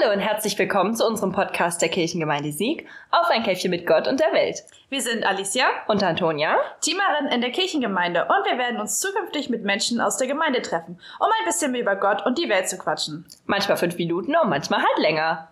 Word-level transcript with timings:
Hallo 0.00 0.12
und 0.12 0.20
herzlich 0.20 0.58
willkommen 0.58 0.94
zu 0.94 1.06
unserem 1.06 1.32
Podcast 1.32 1.82
der 1.82 1.88
Kirchengemeinde 1.88 2.52
Sieg 2.52 2.86
auf 3.10 3.30
ein 3.30 3.42
Käffchen 3.42 3.70
mit 3.70 3.86
Gott 3.86 4.06
und 4.06 4.20
der 4.20 4.32
Welt. 4.32 4.62
Wir 4.90 5.00
sind 5.00 5.24
Alicia 5.24 5.66
und 5.86 6.02
Antonia, 6.02 6.56
Teamerin 6.80 7.26
in 7.32 7.40
der 7.40 7.50
Kirchengemeinde 7.50 8.22
und 8.24 8.46
wir 8.46 8.58
werden 8.58 8.80
uns 8.80 9.00
zukünftig 9.00 9.48
mit 9.50 9.64
Menschen 9.64 10.00
aus 10.00 10.16
der 10.16 10.28
Gemeinde 10.28 10.62
treffen, 10.62 11.00
um 11.18 11.26
ein 11.26 11.44
bisschen 11.46 11.72
mehr 11.72 11.80
über 11.80 11.96
Gott 11.96 12.24
und 12.26 12.38
die 12.38 12.48
Welt 12.48 12.68
zu 12.68 12.78
quatschen. 12.78 13.26
Manchmal 13.46 13.76
fünf 13.76 13.96
Minuten 13.96 14.36
und 14.36 14.48
manchmal 14.48 14.80
halt 14.80 14.98
länger. 14.98 15.48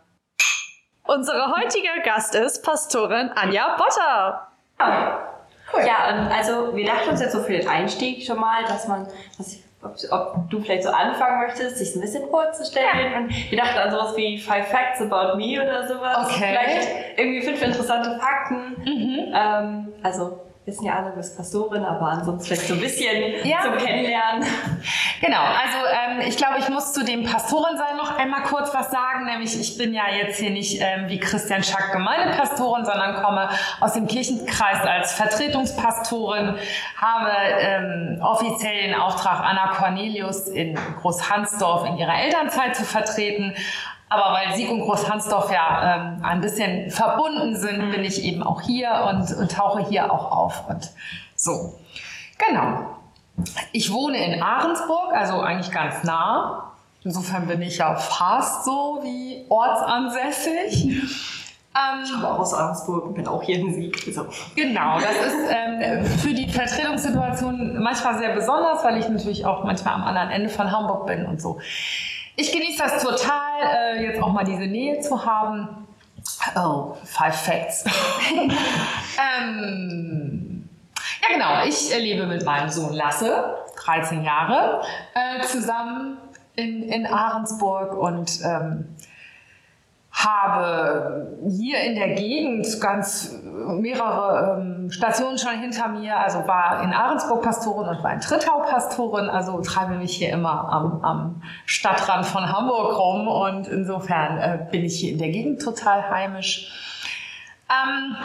Unsere 1.04 1.52
heutige 1.56 1.88
Gast 2.04 2.34
ist 2.34 2.62
Pastorin 2.62 3.30
Anja 3.34 3.76
Botter. 3.76 4.48
Cool. 5.72 5.84
Ja, 5.84 6.10
und 6.10 6.30
also 6.30 6.76
wir 6.76 6.86
dachten 6.86 7.10
uns 7.10 7.20
jetzt 7.20 7.32
so 7.32 7.42
für 7.42 7.52
den 7.52 7.66
Einstieg 7.66 8.24
schon 8.24 8.38
mal, 8.38 8.62
dass 8.64 8.86
man, 8.86 9.08
dass 9.38 9.58
ob, 9.86 10.36
ob, 10.36 10.50
du 10.50 10.60
vielleicht 10.60 10.84
so 10.84 10.90
anfangen 10.90 11.40
möchtest, 11.40 11.78
sich 11.78 11.94
ein 11.94 12.00
bisschen 12.00 12.28
vorzustellen. 12.28 13.12
Ja. 13.12 13.18
Und 13.18 13.50
wir 13.50 13.58
dachten 13.58 13.78
an 13.78 13.90
sowas 13.90 14.16
wie 14.16 14.38
Five 14.38 14.68
Facts 14.68 15.00
About 15.00 15.36
Me 15.36 15.62
oder 15.62 15.86
sowas. 15.86 16.26
Okay. 16.26 16.44
Vielleicht 16.50 16.88
irgendwie 17.16 17.42
fünf 17.42 17.62
interessante 17.62 18.18
Fakten. 18.18 18.76
Mhm. 18.84 19.32
Ähm, 19.34 19.92
also 20.02 20.45
wissen 20.66 20.84
ja 20.84 20.96
alle, 20.96 21.10
du 21.10 21.16
bist 21.16 21.36
Pastorin, 21.36 21.84
aber 21.84 22.08
ansonsten 22.08 22.44
vielleicht 22.44 22.66
so 22.66 22.74
ein 22.74 22.80
bisschen 22.80 23.46
ja. 23.46 23.62
zum 23.62 23.78
Kennenlernen. 23.78 24.44
Genau, 25.20 25.40
also 25.40 25.78
ähm, 25.92 26.20
ich 26.28 26.36
glaube, 26.36 26.58
ich 26.58 26.68
muss 26.68 26.92
zu 26.92 27.04
dem 27.04 27.24
Pastorensein 27.24 27.96
noch 27.96 28.18
einmal 28.18 28.42
kurz 28.42 28.74
was 28.74 28.90
sagen, 28.90 29.24
nämlich 29.24 29.58
ich 29.58 29.78
bin 29.78 29.94
ja 29.94 30.02
jetzt 30.10 30.38
hier 30.38 30.50
nicht 30.50 30.80
ähm, 30.82 31.08
wie 31.08 31.18
Christian 31.18 31.62
Schack 31.62 31.92
Gemeindepastorin, 31.92 32.84
sondern 32.84 33.22
komme 33.22 33.48
aus 33.80 33.94
dem 33.94 34.08
Kirchenkreis 34.08 34.80
als 34.80 35.12
Vertretungspastorin, 35.12 36.56
habe 36.96 37.30
ähm, 37.60 38.18
offiziell 38.20 38.88
den 38.88 38.94
Auftrag, 38.94 39.40
Anna 39.40 39.68
Cornelius 39.68 40.48
in 40.48 40.78
Großhansdorf 41.00 41.86
in 41.86 41.96
ihrer 41.96 42.20
Elternzeit 42.20 42.76
zu 42.76 42.84
vertreten 42.84 43.54
aber 44.08 44.34
weil 44.34 44.54
Sieg 44.54 44.70
und 44.70 44.80
Großhansdorf 44.80 45.50
ja 45.50 45.96
ähm, 45.96 46.24
ein 46.24 46.40
bisschen 46.40 46.90
verbunden 46.90 47.56
sind, 47.56 47.90
bin 47.90 48.04
ich 48.04 48.22
eben 48.22 48.42
auch 48.42 48.60
hier 48.60 49.08
und, 49.10 49.32
und 49.36 49.50
tauche 49.50 49.84
hier 49.88 50.12
auch 50.12 50.30
auf. 50.30 50.68
Und 50.68 50.90
so, 51.34 51.78
genau. 52.38 52.96
Ich 53.72 53.92
wohne 53.92 54.24
in 54.24 54.42
Ahrensburg, 54.42 55.12
also 55.12 55.40
eigentlich 55.40 55.72
ganz 55.72 56.04
nah. 56.04 56.72
Insofern 57.02 57.46
bin 57.46 57.62
ich 57.62 57.78
ja 57.78 57.94
fast 57.96 58.64
so 58.64 59.00
wie 59.02 59.44
ortsansässig. 59.48 60.86
Ähm, 61.76 62.04
ich 62.04 62.12
komme 62.12 62.30
auch 62.30 62.38
aus 62.38 62.54
Ahrensburg 62.54 63.06
und 63.06 63.14
bin 63.14 63.28
auch 63.28 63.42
hier 63.42 63.58
in 63.58 63.74
Sieg. 63.74 63.96
So. 64.14 64.26
Genau, 64.54 64.98
das 64.98 65.26
ist 65.26 65.50
ähm, 65.50 66.06
für 66.06 66.32
die 66.32 66.48
Vertretungssituation 66.48 67.82
manchmal 67.82 68.18
sehr 68.18 68.34
besonders, 68.34 68.82
weil 68.82 68.98
ich 68.98 69.08
natürlich 69.08 69.44
auch 69.44 69.64
manchmal 69.64 69.94
am 69.94 70.04
anderen 70.04 70.30
Ende 70.30 70.48
von 70.48 70.70
Hamburg 70.70 71.06
bin 71.06 71.26
und 71.26 71.42
so. 71.42 71.58
Ich 72.36 72.52
genieße 72.52 72.82
das 72.82 73.02
total, 73.02 73.62
äh, 73.62 74.04
jetzt 74.04 74.22
auch 74.22 74.32
mal 74.32 74.44
diese 74.44 74.66
Nähe 74.66 75.00
zu 75.00 75.24
haben. 75.24 75.86
Oh, 76.54 76.94
five 77.04 77.34
facts. 77.34 77.84
ähm, 79.40 80.68
ja, 81.22 81.34
genau. 81.34 81.64
Ich 81.66 81.94
äh, 81.94 81.98
lebe 81.98 82.26
mit 82.26 82.44
meinem 82.44 82.68
Sohn 82.68 82.92
Lasse, 82.92 83.56
13 83.84 84.22
Jahre, 84.22 84.82
äh, 85.14 85.40
zusammen 85.42 86.18
in, 86.56 86.82
in 86.82 87.06
Ahrensburg 87.06 87.94
und 87.94 88.40
ähm, 88.44 88.95
habe 90.56 91.38
hier 91.48 91.80
in 91.80 91.94
der 91.94 92.14
Gegend 92.14 92.80
ganz 92.80 93.40
mehrere 93.42 94.58
ähm, 94.60 94.90
Stationen 94.90 95.38
schon 95.38 95.58
hinter 95.58 95.88
mir, 95.88 96.16
also 96.18 96.46
war 96.46 96.82
in 96.82 96.92
Ahrensburg 96.92 97.42
Pastorin 97.42 97.88
und 97.88 98.02
war 98.02 98.12
in 98.12 98.20
Trittau 98.20 98.60
Pastorin, 98.60 99.28
also 99.28 99.60
treibe 99.60 99.94
mich 99.94 100.16
hier 100.16 100.30
immer 100.30 100.72
am, 100.72 101.04
am 101.04 101.42
Stadtrand 101.64 102.26
von 102.26 102.52
Hamburg 102.52 102.98
rum. 102.98 103.28
Und 103.28 103.68
insofern 103.68 104.38
äh, 104.38 104.66
bin 104.70 104.84
ich 104.84 105.00
hier 105.00 105.12
in 105.12 105.18
der 105.18 105.30
Gegend 105.30 105.62
total 105.62 106.08
heimisch. 106.10 106.70
Ähm, 107.70 108.16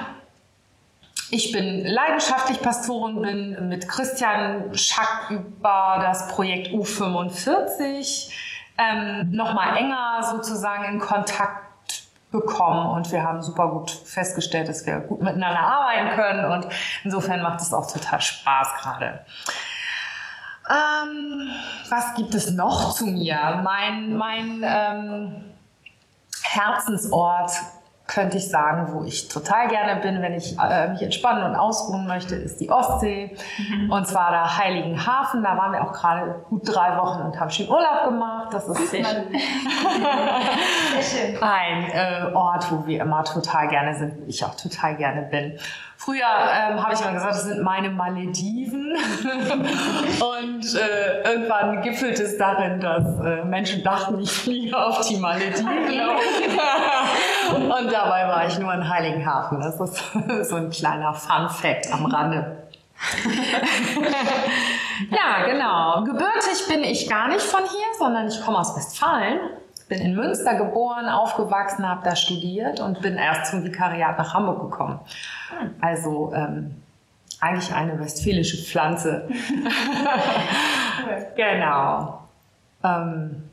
ich 1.31 1.51
bin 1.51 1.85
leidenschaftlich 1.85 2.61
Pastorin, 2.61 3.21
bin 3.21 3.69
mit 3.69 3.87
Christian 3.87 4.75
Schack 4.75 5.29
über 5.29 5.99
das 6.01 6.27
Projekt 6.27 6.69
U45 6.69 8.31
ähm, 8.77 9.31
noch 9.31 9.53
mal 9.53 9.77
enger 9.77 10.23
sozusagen 10.29 10.93
in 10.93 10.99
Kontakt 10.99 11.70
bekommen 12.31 12.89
und 12.91 13.11
wir 13.11 13.23
haben 13.23 13.41
super 13.41 13.67
gut 13.69 13.91
festgestellt, 13.91 14.69
dass 14.69 14.85
wir 14.85 14.99
gut 15.01 15.21
miteinander 15.21 15.59
arbeiten 15.59 16.15
können 16.15 16.45
und 16.45 16.67
insofern 17.03 17.41
macht 17.41 17.61
es 17.61 17.73
auch 17.73 17.91
total 17.91 18.21
Spaß 18.21 18.69
gerade. 18.81 19.25
Ähm, 20.69 21.49
was 21.89 22.13
gibt 22.15 22.33
es 22.33 22.51
noch 22.51 22.93
zu 22.93 23.05
mir? 23.05 23.61
Mein, 23.63 24.15
mein 24.15 24.63
ähm, 24.63 25.43
Herzensort 26.43 27.51
könnte 28.11 28.37
ich 28.37 28.49
sagen, 28.49 28.91
wo 28.91 29.03
ich 29.05 29.29
total 29.29 29.69
gerne 29.69 30.01
bin, 30.01 30.21
wenn 30.21 30.33
ich 30.33 30.57
äh, 30.59 30.89
mich 30.89 31.01
entspannen 31.01 31.43
und 31.43 31.55
ausruhen 31.55 32.07
möchte, 32.07 32.35
ist 32.35 32.59
die 32.59 32.69
Ostsee. 32.69 33.35
Mhm. 33.57 33.89
Und 33.89 34.05
zwar 34.05 34.31
der 34.31 34.57
Heiligen 34.57 35.05
Hafen. 35.05 35.41
Da 35.43 35.57
waren 35.57 35.71
wir 35.71 35.81
auch 35.81 35.93
gerade 35.93 36.43
gut 36.49 36.63
drei 36.65 36.97
Wochen 36.97 37.21
und 37.21 37.39
haben 37.39 37.49
schön 37.49 37.69
Urlaub 37.69 38.09
gemacht. 38.09 38.53
Das 38.53 38.67
ist 38.67 38.91
Sehr 38.91 39.05
schön. 39.05 39.23
Sehr 41.01 41.31
schön. 41.31 41.41
ein 41.41 41.89
äh, 41.91 42.33
Ort, 42.33 42.69
wo 42.71 42.85
wir 42.85 43.01
immer 43.01 43.23
total 43.23 43.69
gerne 43.69 43.95
sind, 43.95 44.19
wo 44.19 44.25
ich 44.27 44.43
auch 44.43 44.55
total 44.55 44.97
gerne 44.97 45.21
bin. 45.21 45.57
Früher 45.95 46.25
ähm, 46.25 46.83
habe 46.83 46.95
ich 46.95 47.01
immer 47.01 47.13
gesagt, 47.13 47.35
das 47.35 47.43
sind 47.43 47.61
meine 47.61 47.91
Malediven. 47.91 48.93
und 50.41 50.75
äh, 50.75 51.21
irgendwann 51.31 51.83
gipfelt 51.83 52.19
es 52.19 52.39
darin, 52.39 52.79
dass 52.79 53.19
äh, 53.19 53.45
Menschen 53.45 53.83
dachten, 53.83 54.19
ich 54.19 54.31
fliege 54.31 54.75
auf 54.75 55.07
die 55.07 55.17
Malediven. 55.17 55.69
und 57.53 57.91
dabei 57.91 58.27
war 58.27 58.47
ich 58.47 58.57
nur 58.59 58.73
in 58.73 58.87
Heiligenhafen. 58.87 59.59
Das 59.61 59.79
ist 59.79 60.03
so 60.49 60.55
ein 60.55 60.69
kleiner 60.69 61.13
Fun 61.13 61.49
Fact 61.49 61.91
am 61.91 62.05
Rande. 62.05 62.57
ja, 65.09 65.45
genau. 65.45 66.03
Gebürtig 66.03 66.67
bin 66.69 66.83
ich 66.83 67.09
gar 67.09 67.27
nicht 67.29 67.41
von 67.41 67.61
hier, 67.61 67.87
sondern 67.97 68.27
ich 68.27 68.39
komme 68.43 68.59
aus 68.59 68.75
Westfalen 68.75 69.39
bin 69.91 69.99
in 69.99 70.15
Münster 70.15 70.55
geboren, 70.55 71.09
aufgewachsen, 71.09 71.87
habe 71.87 72.01
da 72.05 72.15
studiert 72.15 72.79
und 72.79 73.01
bin 73.01 73.17
erst 73.17 73.51
zum 73.51 73.65
Vikariat 73.65 74.17
nach 74.17 74.33
Hamburg 74.33 74.61
gekommen. 74.61 75.01
Also 75.81 76.31
ähm, 76.33 76.81
eigentlich 77.41 77.73
eine 77.73 77.99
westfälische 77.99 78.63
Pflanze. 78.63 79.27
genau. 81.35 82.21
Ähm, 82.85 83.49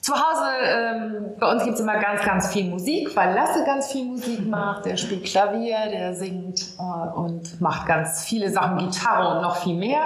zu 0.00 0.14
Hause, 0.14 0.48
ähm, 0.64 1.34
bei 1.38 1.50
uns 1.50 1.62
gibt 1.62 1.74
es 1.74 1.80
immer 1.80 1.98
ganz, 1.98 2.24
ganz 2.24 2.52
viel 2.52 2.70
Musik, 2.70 3.14
weil 3.14 3.34
Lasse 3.34 3.64
ganz 3.64 3.92
viel 3.92 4.06
Musik 4.06 4.46
macht. 4.48 4.86
Der 4.86 4.96
spielt 4.96 5.24
Klavier, 5.24 5.76
der 5.90 6.14
singt 6.14 6.62
äh, 6.78 7.18
und 7.18 7.60
macht 7.60 7.86
ganz 7.86 8.24
viele 8.24 8.50
Sachen, 8.50 8.78
Gitarre 8.78 9.36
und 9.36 9.42
noch 9.42 9.56
viel 9.56 9.76
mehr. 9.76 10.00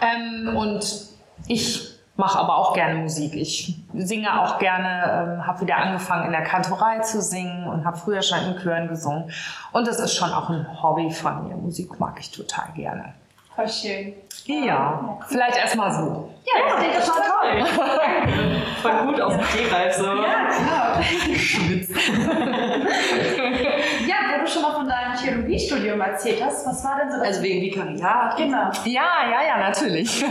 Ähm, 0.00 0.56
und 0.56 1.08
ich 1.46 1.94
mache 2.16 2.38
aber 2.38 2.56
auch 2.56 2.74
gerne 2.74 3.00
Musik. 3.00 3.34
Ich 3.34 3.76
singe 3.92 4.40
auch 4.40 4.58
gerne, 4.58 5.34
ähm, 5.36 5.46
habe 5.46 5.60
wieder 5.60 5.76
angefangen 5.76 6.26
in 6.26 6.32
der 6.32 6.44
Kantorei 6.44 7.00
zu 7.00 7.20
singen 7.20 7.68
und 7.68 7.84
habe 7.84 7.98
früher 7.98 8.22
schon 8.22 8.38
in 8.46 8.58
Chören 8.58 8.88
gesungen. 8.88 9.30
Und 9.72 9.86
das 9.86 9.98
ist 9.98 10.14
schon 10.14 10.32
auch 10.32 10.48
ein 10.48 10.82
Hobby 10.82 11.10
von 11.10 11.48
mir. 11.48 11.56
Musik 11.56 11.98
mag 12.00 12.18
ich 12.18 12.30
total 12.30 12.72
gerne. 12.74 13.14
Voll 13.54 13.68
schön. 13.68 14.14
Ja, 14.46 15.16
vielleicht 15.28 15.56
erstmal 15.56 15.92
so. 15.92 16.28
Ja, 16.44 16.52
das 16.66 16.76
klingt 16.80 16.94
total 16.94 17.22
toll. 17.30 17.64
Voll 18.82 19.06
gut 19.06 19.20
aus 19.20 19.32
dem 19.36 19.44
Stehgreif 19.44 19.94
so. 19.94 20.04
Ja, 20.04 20.12
genau. 20.12 20.98
ja, 24.06 24.16
wo 24.28 24.40
du 24.40 24.46
schon 24.50 24.62
mal 24.62 24.72
von 24.72 24.88
deinem 24.88 25.14
Theologiestudium 25.16 26.00
erzählt 26.00 26.44
hast, 26.44 26.66
was 26.66 26.84
war 26.84 26.98
denn 26.98 27.12
so 27.12 27.18
das... 27.18 27.28
Also 27.28 27.42
wegen 27.42 27.60
Vikariat? 27.62 28.36
Genau. 28.36 28.70
Ja, 28.84 29.30
ja, 29.30 29.42
ja, 29.46 29.58
natürlich. 29.58 30.22
ähm, 30.22 30.30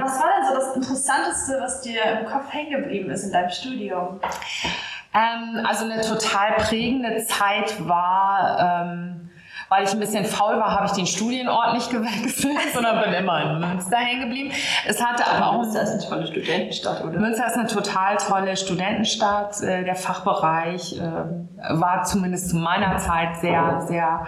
was 0.00 0.20
war 0.20 0.30
denn 0.38 0.46
so 0.48 0.54
das 0.54 0.76
Interessanteste, 0.76 1.58
was 1.60 1.80
dir 1.82 2.00
im 2.02 2.26
Kopf 2.26 2.52
hängen 2.52 2.70
geblieben 2.70 3.10
ist 3.10 3.24
in 3.24 3.32
deinem 3.32 3.50
Studium? 3.50 4.20
Ähm, 5.12 5.66
also 5.66 5.84
eine 5.84 6.00
total 6.00 6.52
prägende 6.58 7.24
Zeit 7.26 7.86
war... 7.88 8.84
Ähm, 8.86 9.23
weil 9.74 9.84
ich 9.84 9.92
ein 9.92 9.98
bisschen 9.98 10.24
faul 10.24 10.56
war, 10.56 10.70
habe 10.70 10.86
ich 10.86 10.92
den 10.92 11.06
Studienort 11.06 11.74
nicht 11.74 11.90
gewechselt, 11.90 12.56
sondern 12.74 13.02
bin 13.02 13.12
immer 13.12 13.42
in 13.42 13.58
Münster 13.58 13.96
hängen 13.96 14.28
geblieben. 14.28 14.52
Es 14.86 15.04
hatte 15.04 15.26
aber 15.26 15.48
auch. 15.48 15.62
Münster 15.62 15.82
ist 15.82 15.90
eine 15.90 16.08
tolle 16.08 16.26
Studentenstadt, 16.28 17.02
oder? 17.02 17.18
Münster 17.18 17.46
ist 17.46 17.56
eine 17.56 17.66
total 17.66 18.16
tolle 18.16 18.56
Studentenstadt. 18.56 19.60
Äh, 19.62 19.84
der 19.84 19.96
Fachbereich 19.96 20.96
äh, 20.96 21.00
war 21.70 22.04
zumindest 22.04 22.50
zu 22.50 22.56
meiner 22.56 22.98
Zeit 22.98 23.36
sehr, 23.40 23.84
sehr 23.88 24.26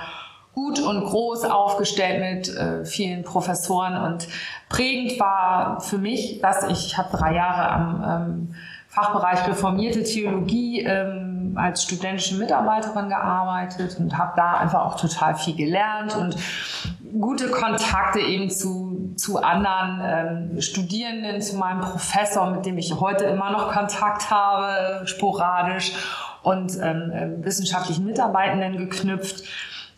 gut 0.52 0.80
und 0.80 1.04
groß 1.04 1.44
aufgestellt 1.44 2.20
mit 2.20 2.56
äh, 2.56 2.84
vielen 2.84 3.22
Professoren 3.22 3.96
und 3.96 4.26
prägend 4.68 5.20
war 5.20 5.80
für 5.80 5.98
mich, 5.98 6.40
dass 6.40 6.64
ich, 6.64 6.86
ich 6.86 6.98
habe 6.98 7.16
drei 7.16 7.34
Jahre 7.34 7.70
am 7.70 8.04
ähm, 8.04 8.54
Fachbereich 8.88 9.46
reformierte 9.46 10.02
Theologie 10.02 10.80
ähm, 10.80 11.35
als 11.56 11.82
studentische 11.82 12.36
Mitarbeiterin 12.36 13.08
gearbeitet 13.08 13.98
und 13.98 14.16
habe 14.16 14.32
da 14.36 14.54
einfach 14.54 14.84
auch 14.84 15.00
total 15.00 15.34
viel 15.34 15.56
gelernt 15.56 16.16
und 16.16 16.36
gute 17.20 17.50
Kontakte 17.50 18.20
eben 18.20 18.50
zu, 18.50 19.14
zu 19.16 19.42
anderen 19.42 20.00
ähm, 20.54 20.60
Studierenden, 20.60 21.40
zu 21.40 21.56
meinem 21.56 21.80
Professor, 21.80 22.50
mit 22.50 22.66
dem 22.66 22.78
ich 22.78 22.94
heute 23.00 23.24
immer 23.24 23.50
noch 23.50 23.72
Kontakt 23.72 24.30
habe, 24.30 25.06
sporadisch 25.06 25.92
und 26.42 26.76
ähm, 26.80 27.10
äh, 27.12 27.44
wissenschaftlichen 27.44 28.04
Mitarbeitenden 28.04 28.76
geknüpft. 28.76 29.44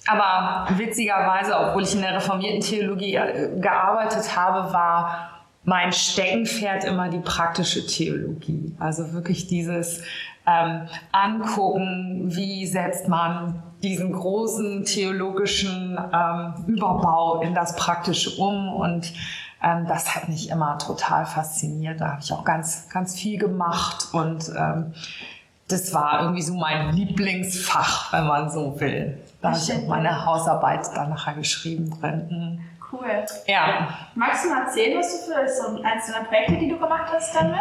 Aber 0.06 0.66
witzigerweise, 0.78 1.54
obwohl 1.58 1.82
ich 1.82 1.94
in 1.94 2.00
der 2.00 2.14
reformierten 2.16 2.60
Theologie 2.60 3.16
äh, 3.16 3.60
gearbeitet 3.60 4.36
habe, 4.36 4.72
war 4.72 5.38
mein 5.64 5.92
Steckenpferd 5.92 6.84
immer 6.84 7.10
die 7.10 7.18
praktische 7.18 7.86
Theologie. 7.86 8.74
Also 8.78 9.12
wirklich 9.12 9.48
dieses 9.48 10.02
ähm, 10.48 10.88
Angucken, 11.12 12.34
wie 12.34 12.66
setzt 12.66 13.08
man 13.08 13.62
diesen 13.82 14.12
großen 14.12 14.84
theologischen 14.84 15.98
ähm, 16.12 16.54
Überbau 16.66 17.42
in 17.42 17.54
das 17.54 17.76
Praktische 17.76 18.40
um 18.40 18.72
und 18.72 19.12
ähm, 19.62 19.86
das 19.86 20.14
hat 20.14 20.28
mich 20.28 20.50
immer 20.50 20.78
total 20.78 21.26
fasziniert. 21.26 22.00
Da 22.00 22.12
habe 22.12 22.20
ich 22.22 22.32
auch 22.32 22.44
ganz, 22.44 22.88
ganz 22.88 23.18
viel 23.18 23.38
gemacht 23.38 24.08
und 24.12 24.50
ähm, 24.56 24.94
das 25.68 25.92
war 25.92 26.22
irgendwie 26.22 26.42
so 26.42 26.54
mein 26.54 26.94
Lieblingsfach, 26.94 28.12
wenn 28.12 28.26
man 28.26 28.50
so 28.50 28.80
will. 28.80 29.18
Da 29.42 29.50
habe 29.50 29.58
ich 29.58 29.72
auch 29.72 29.86
meine 29.86 30.24
Hausarbeit 30.24 30.88
dann 30.94 31.10
nachher 31.10 31.34
geschrieben 31.34 31.90
drin. 32.00 32.60
Cool. 32.90 33.26
Ja. 33.46 33.88
Magst 34.14 34.44
du 34.44 34.48
mal 34.48 34.62
erzählen, 34.62 34.98
was 34.98 35.26
du 35.26 35.32
für 35.32 35.46
so 35.46 35.82
einzelne 35.82 36.24
Projekte, 36.24 36.56
die 36.56 36.68
du 36.68 36.78
gemacht 36.78 37.12
hast, 37.12 37.34
damit? 37.34 37.60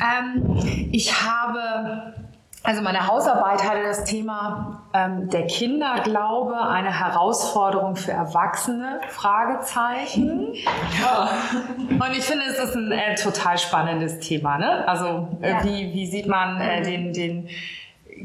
Ähm, 0.00 0.88
ich 0.92 1.22
habe, 1.22 2.14
also 2.62 2.82
meine 2.82 3.06
Hausarbeit 3.06 3.64
hatte 3.64 3.82
das 3.82 4.04
Thema 4.04 4.82
ähm, 4.94 5.28
der 5.30 5.46
Kinderglaube, 5.46 6.60
eine 6.60 6.98
Herausforderung 6.98 7.96
für 7.96 8.12
Erwachsene, 8.12 9.00
Fragezeichen. 9.08 10.54
Ja. 11.00 11.30
Und 12.06 12.16
ich 12.16 12.24
finde, 12.24 12.44
es 12.46 12.58
ist 12.58 12.74
ein 12.74 12.92
äh, 12.92 13.14
total 13.14 13.58
spannendes 13.58 14.20
Thema. 14.20 14.58
Ne? 14.58 14.86
Also 14.88 15.28
äh, 15.40 15.50
ja. 15.50 15.64
wie, 15.64 15.92
wie 15.92 16.06
sieht 16.06 16.26
man 16.26 16.60
äh, 16.60 16.82
den, 16.82 17.12
den 17.12 17.48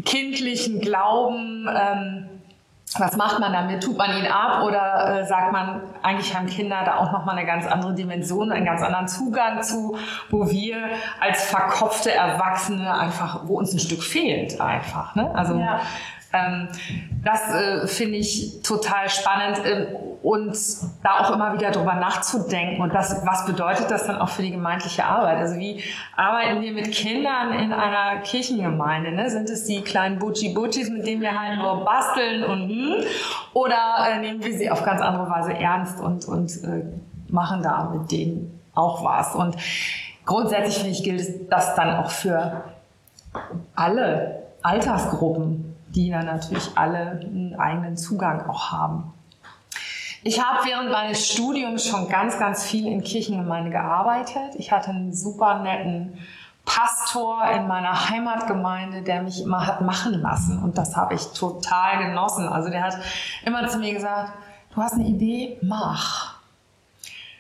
kindlichen 0.05 0.79
Glauben? 0.79 1.67
Ähm, 1.67 2.29
was 2.99 3.17
macht 3.17 3.39
man 3.39 3.53
damit? 3.53 3.83
Tut 3.83 3.97
man 3.97 4.17
ihn 4.17 4.27
ab 4.27 4.63
oder 4.63 5.21
äh, 5.21 5.25
sagt 5.25 5.51
man, 5.51 5.81
eigentlich 6.01 6.35
haben 6.35 6.47
Kinder 6.47 6.83
da 6.85 6.97
auch 6.97 7.11
nochmal 7.11 7.37
eine 7.37 7.45
ganz 7.45 7.65
andere 7.65 7.93
Dimension, 7.93 8.51
einen 8.51 8.65
ganz 8.65 8.81
anderen 8.81 9.07
Zugang 9.07 9.61
zu, 9.61 9.97
wo 10.29 10.49
wir 10.49 10.77
als 11.19 11.45
verkopfte 11.45 12.13
Erwachsene 12.13 12.93
einfach, 12.93 13.41
wo 13.45 13.57
uns 13.57 13.73
ein 13.73 13.79
Stück 13.79 14.03
fehlt 14.03 14.59
einfach. 14.61 15.15
Ne? 15.15 15.33
Also 15.33 15.57
ja. 15.57 15.79
Ähm, 16.33 16.67
das 17.23 17.53
äh, 17.53 17.87
finde 17.87 18.17
ich 18.17 18.61
total 18.61 19.09
spannend. 19.09 19.65
Äh, 19.65 19.87
und 20.23 20.57
da 21.03 21.19
auch 21.19 21.31
immer 21.31 21.53
wieder 21.53 21.71
drüber 21.71 21.95
nachzudenken 21.95 22.81
und 22.81 22.93
das, 22.93 23.25
was 23.25 23.45
bedeutet 23.45 23.91
das 23.91 24.07
dann 24.07 24.15
auch 24.15 24.29
für 24.29 24.41
die 24.41 24.51
gemeindliche 24.51 25.03
Arbeit? 25.03 25.37
Also 25.37 25.55
wie 25.59 25.83
arbeiten 26.15 26.61
wir 26.61 26.71
mit 26.71 26.93
Kindern 26.93 27.51
in 27.51 27.73
einer 27.73 28.21
Kirchengemeinde? 28.21 29.11
Ne? 29.11 29.29
Sind 29.29 29.49
es 29.49 29.65
die 29.65 29.81
kleinen 29.81 30.19
Butchi-Butchis, 30.19 30.89
mit 30.89 31.05
denen 31.05 31.21
wir 31.21 31.37
halt 31.37 31.59
nur 31.59 31.83
basteln 31.83 32.45
und 32.45 32.69
hm? 32.69 33.03
oder 33.53 33.75
äh, 34.09 34.19
nehmen 34.19 34.41
wir 34.41 34.57
sie 34.57 34.71
auf 34.71 34.83
ganz 34.85 35.01
andere 35.01 35.29
Weise 35.29 35.53
ernst 35.55 35.99
und, 35.99 36.25
und 36.25 36.51
äh, 36.63 36.85
machen 37.27 37.61
da 37.61 37.91
mit 37.93 38.09
denen 38.09 38.61
auch 38.73 39.03
was? 39.03 39.35
Und 39.35 39.57
grundsätzlich 40.25 40.75
finde 40.75 40.91
ich, 40.91 41.03
gilt 41.03 41.51
das 41.51 41.75
dann 41.75 41.97
auch 41.97 42.09
für 42.09 42.63
alle 43.75 44.43
Altersgruppen, 44.61 45.72
die 45.95 46.09
dann 46.09 46.25
natürlich 46.25 46.71
alle 46.75 47.21
einen 47.21 47.55
eigenen 47.59 47.97
Zugang 47.97 48.47
auch 48.49 48.71
haben. 48.71 49.13
Ich 50.23 50.41
habe 50.41 50.65
während 50.65 50.89
meines 50.89 51.27
Studiums 51.27 51.85
schon 51.85 52.07
ganz, 52.07 52.39
ganz 52.39 52.63
viel 52.63 52.87
in 52.87 53.03
Kirchengemeinde 53.03 53.71
gearbeitet. 53.71 54.55
Ich 54.55 54.71
hatte 54.71 54.91
einen 54.91 55.13
super 55.13 55.59
netten 55.59 56.17
Pastor 56.65 57.43
in 57.55 57.67
meiner 57.67 58.09
Heimatgemeinde, 58.09 59.01
der 59.01 59.21
mich 59.21 59.41
immer 59.41 59.67
hat 59.67 59.81
machen 59.81 60.13
lassen. 60.21 60.63
Und 60.63 60.77
das 60.77 60.95
habe 60.95 61.13
ich 61.15 61.25
total 61.33 62.07
genossen. 62.07 62.47
Also 62.47 62.69
der 62.69 62.83
hat 62.83 62.97
immer 63.45 63.67
zu 63.67 63.79
mir 63.79 63.93
gesagt, 63.93 64.31
du 64.73 64.81
hast 64.81 64.93
eine 64.93 65.05
Idee, 65.05 65.57
mach. 65.61 66.35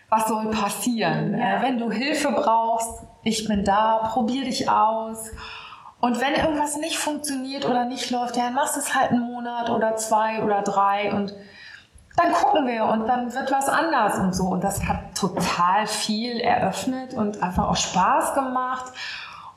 Was 0.09 0.27
soll 0.27 0.51
passieren? 0.51 1.37
Ja. 1.37 1.59
Äh, 1.59 1.61
wenn 1.63 1.79
du 1.79 1.89
Hilfe 1.89 2.31
brauchst, 2.31 3.03
ich 3.23 3.47
bin 3.47 3.63
da, 3.63 4.09
probier 4.11 4.43
dich 4.43 4.69
aus. 4.69 5.31
Und 6.03 6.19
wenn 6.19 6.33
irgendwas 6.33 6.75
nicht 6.75 6.97
funktioniert 6.97 7.63
oder 7.63 7.85
nicht 7.85 8.11
läuft, 8.11 8.35
dann 8.35 8.53
machst 8.53 8.75
du 8.75 8.81
es 8.81 8.93
halt 8.93 9.11
einen 9.11 9.21
Monat 9.21 9.69
oder 9.69 9.95
zwei 9.95 10.43
oder 10.43 10.61
drei 10.61 11.13
und 11.13 11.33
dann 12.17 12.33
gucken 12.33 12.67
wir 12.67 12.83
und 12.87 13.07
dann 13.07 13.33
wird 13.33 13.49
was 13.49 13.69
anders 13.69 14.19
und 14.19 14.35
so. 14.35 14.47
Und 14.47 14.65
das 14.65 14.83
hat 14.83 15.15
total 15.17 15.87
viel 15.87 16.41
eröffnet 16.41 17.13
und 17.13 17.41
einfach 17.41 17.69
auch 17.69 17.77
Spaß 17.77 18.33
gemacht. 18.33 18.91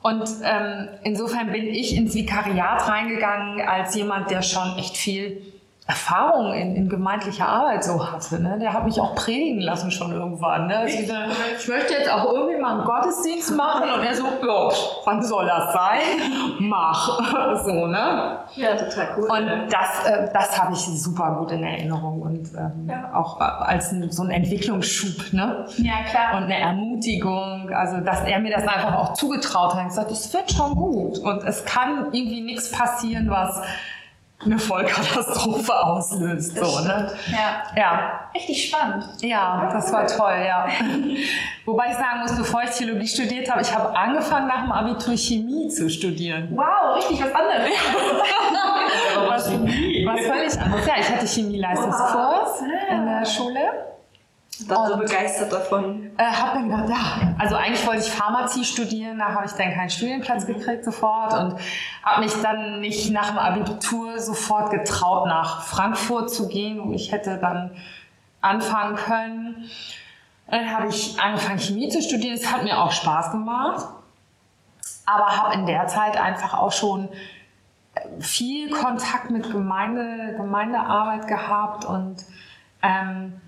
Und 0.01 0.23
ähm, 0.41 0.87
insofern 1.03 1.51
bin 1.51 1.65
ich 1.65 1.93
ins 1.97 2.13
Vikariat 2.13 2.87
reingegangen 2.87 3.67
als 3.67 3.93
jemand, 3.95 4.31
der 4.31 4.41
schon 4.41 4.77
echt 4.77 4.95
viel 4.95 5.41
Erfahrung 5.87 6.53
in, 6.53 6.75
in 6.75 6.89
gemeindlicher 6.89 7.47
Arbeit 7.47 7.81
so 7.81 8.11
hatte. 8.11 8.41
Ne? 8.41 8.59
Der 8.59 8.73
hat 8.73 8.83
mich 8.83 8.99
auch 8.99 9.15
predigen 9.15 9.61
lassen 9.61 9.89
schon 9.89 10.11
irgendwann. 10.11 10.67
Ne? 10.67 10.79
Also 10.79 10.99
ich, 10.99 11.09
ich 11.59 11.67
möchte 11.69 11.93
jetzt 11.93 12.11
auch 12.11 12.25
irgendwie 12.25 12.57
mal 12.57 12.79
einen 12.79 12.83
Gottesdienst 12.83 13.55
machen 13.55 13.89
und 13.89 14.03
er 14.05 14.13
so, 14.13 14.25
ja, 14.25 14.69
wann 15.05 15.23
soll 15.23 15.45
das 15.45 15.71
sein? 15.71 16.01
Mach. 16.59 17.63
so, 17.65 17.87
ne? 17.87 18.39
Ja, 18.55 18.75
total 18.75 19.07
cool. 19.17 19.29
Und 19.29 19.71
das, 19.71 20.05
äh, 20.05 20.29
das 20.33 20.61
habe 20.61 20.73
ich 20.73 20.79
super 20.79 21.37
gut 21.39 21.53
in 21.53 21.63
Erinnerung 21.63 22.21
und 22.21 22.49
ähm, 22.57 22.89
ja. 22.89 23.09
auch 23.13 23.39
äh, 23.39 23.43
als 23.43 23.93
ein, 23.93 24.11
so 24.11 24.23
ein 24.23 24.29
Entwicklungsschub. 24.29 25.31
Ne? 25.31 25.67
Ja, 25.77 26.03
klar. 26.09 26.35
Und 26.35 26.43
eine 26.43 26.59
Ermutigung, 26.59 27.69
also 27.73 28.01
dass 28.01 28.25
er 28.25 28.39
mir 28.39 28.51
das 28.51 28.67
einfach 28.67 28.93
auch 28.93 29.13
zugetraut 29.13 29.73
hat 29.73 29.83
und 29.83 29.87
gesagt, 29.87 30.11
es 30.11 30.33
wird 30.33 30.51
schon 30.51 30.75
gut 30.75 31.19
und 31.19 31.45
es 31.45 31.63
kann 31.63 32.07
irgendwie 32.11 32.41
nichts 32.41 32.71
passieren, 32.71 33.29
was 33.29 33.61
eine 34.45 34.59
Vollkatastrophe 34.59 35.73
auslöst. 35.73 36.55
so, 36.55 36.79
ne? 36.81 37.11
Ja. 37.31 37.63
ja. 37.75 38.29
Richtig 38.35 38.69
spannend. 38.69 39.05
Ja, 39.21 39.69
das 39.73 39.91
war 39.91 40.05
toll, 40.05 40.45
ja. 40.45 40.67
Wobei 41.65 41.87
ich 41.87 41.95
sagen 41.95 42.21
muss, 42.21 42.37
bevor 42.37 42.61
ich 42.63 42.69
Theologie 42.69 43.07
studiert 43.07 43.49
habe, 43.49 43.61
ich 43.61 43.73
habe 43.73 43.95
angefangen 43.97 44.47
nach 44.47 44.61
dem 44.61 44.71
Abitur 44.71 45.17
Chemie 45.17 45.67
zu 45.69 45.89
studieren. 45.89 46.49
Wow, 46.51 46.97
richtig 46.97 47.23
was 47.23 47.33
anderes. 47.33 47.71
was, 49.27 49.51
was 49.51 50.21
völlig 50.21 50.61
anderes. 50.61 50.85
Ja, 50.85 50.93
ich 50.99 51.09
hatte 51.09 51.25
Chemieleistungskurs 51.25 52.61
wow. 52.61 52.91
in 52.91 53.05
der 53.05 53.25
Schule. 53.25 53.96
War 54.65 54.87
so 54.87 54.97
begeistert 54.97 55.51
davon. 55.51 56.09
Äh, 56.17 56.23
hab 56.23 56.53
dann 56.53 56.69
gedacht, 56.69 56.89
ja, 56.89 57.35
also 57.37 57.55
eigentlich 57.55 57.85
wollte 57.85 58.01
ich 58.01 58.11
Pharmazie 58.11 58.65
studieren, 58.65 59.19
da 59.19 59.33
habe 59.33 59.45
ich 59.45 59.51
dann 59.51 59.71
keinen 59.71 59.89
Studienplatz 59.89 60.47
gekriegt 60.47 60.83
sofort 60.83 61.33
und 61.33 61.59
habe 62.03 62.23
mich 62.23 62.33
dann 62.41 62.79
nicht 62.79 63.11
nach 63.11 63.29
dem 63.29 63.37
Abitur 63.37 64.19
sofort 64.19 64.71
getraut, 64.71 65.27
nach 65.27 65.63
Frankfurt 65.63 66.31
zu 66.31 66.47
gehen, 66.47 66.81
wo 66.83 66.91
ich 66.91 67.11
hätte 67.11 67.37
dann 67.37 67.71
anfangen 68.41 68.95
können. 68.95 69.69
Dann 70.47 70.73
habe 70.73 70.87
ich 70.87 71.19
angefangen, 71.19 71.59
Chemie 71.59 71.89
zu 71.89 72.01
studieren. 72.01 72.33
Es 72.33 72.51
hat 72.51 72.63
mir 72.63 72.79
auch 72.79 72.91
Spaß 72.91 73.31
gemacht, 73.31 73.85
aber 75.05 75.37
habe 75.37 75.53
in 75.53 75.65
der 75.67 75.87
Zeit 75.87 76.17
einfach 76.17 76.55
auch 76.55 76.71
schon 76.71 77.09
viel 78.19 78.71
Kontakt 78.71 79.29
mit 79.29 79.51
Gemeinde, 79.51 80.35
Gemeindearbeit 80.37 81.27
gehabt 81.27 81.85
und 81.85 82.23
ähm, 82.81 83.41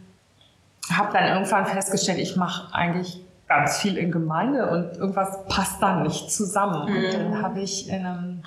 habe 0.98 1.14
dann 1.14 1.26
irgendwann 1.26 1.66
festgestellt, 1.66 2.20
ich 2.20 2.36
mache 2.36 2.74
eigentlich 2.74 3.26
ganz 3.48 3.80
viel 3.80 3.98
in 3.98 4.12
Gemeinde 4.12 4.70
und 4.70 4.98
irgendwas 4.98 5.46
passt 5.48 5.82
dann 5.82 6.04
nicht 6.04 6.32
zusammen. 6.32 6.90
Mhm. 6.90 6.98
Und 6.98 7.14
dann 7.14 7.42
habe 7.42 7.62
ich 7.62 7.90
in 7.90 8.06
einem 8.06 8.44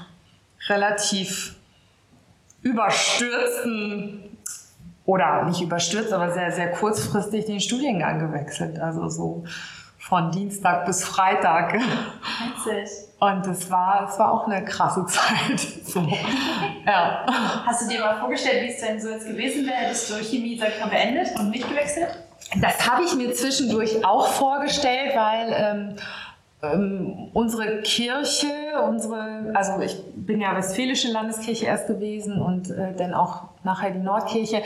relativ 0.69 1.57
überstürzten 2.63 4.39
oder 5.05 5.45
nicht 5.45 5.61
überstürzt, 5.61 6.13
aber 6.13 6.33
sehr, 6.33 6.53
sehr 6.53 6.71
kurzfristig 6.71 7.47
den 7.47 7.61
Studiengang 7.61 8.21
gewechselt. 8.21 8.79
Also 8.79 9.09
so 9.09 9.45
von 9.99 10.31
Dienstag 10.31 10.87
bis 10.87 11.05
Freitag. 11.05 11.75
Witzig. 11.75 12.91
Und 13.19 13.47
das 13.47 13.71
war, 13.71 14.07
das 14.07 14.19
war 14.19 14.33
auch 14.33 14.47
eine 14.47 14.65
krasse 14.65 15.07
Zeit. 15.09 15.61
So. 15.61 16.01
ja. 16.87 17.25
Hast 17.67 17.83
du 17.83 17.89
dir 17.89 18.01
mal 18.01 18.19
vorgestellt, 18.19 18.63
wie 18.65 18.73
es 18.73 18.81
denn 18.81 19.01
so 19.01 19.11
jetzt 19.11 19.27
gewesen 19.27 19.67
wäre, 19.67 19.77
hättest 19.77 20.11
du 20.11 20.15
Chemie, 20.23 20.59
sag 20.59 20.71
ich 20.71 20.81
mal, 20.81 20.91
beendet 20.91 21.29
und 21.39 21.51
nicht 21.51 21.69
gewechselt? 21.69 22.19
Das 22.61 22.91
habe 22.91 23.05
ich 23.05 23.15
mir 23.15 23.33
zwischendurch 23.33 24.05
auch 24.05 24.27
vorgestellt, 24.27 25.13
weil 25.15 25.55
ähm, 25.57 25.97
ähm, 26.63 27.31
unsere 27.33 27.83
Kirche, 27.83 28.47
unsere, 28.87 29.53
also 29.55 29.81
ich 29.81 29.97
bin 30.15 30.41
ja 30.41 30.55
Westfälische 30.57 31.11
Landeskirche 31.11 31.67
erst 31.67 31.89
gewesen 31.89 32.41
und 32.41 32.71
äh, 32.71 32.95
dann 32.97 33.15
auch 33.15 33.43
nachher 33.65 33.91
die 33.91 33.99
Nordkirche, 33.99 34.63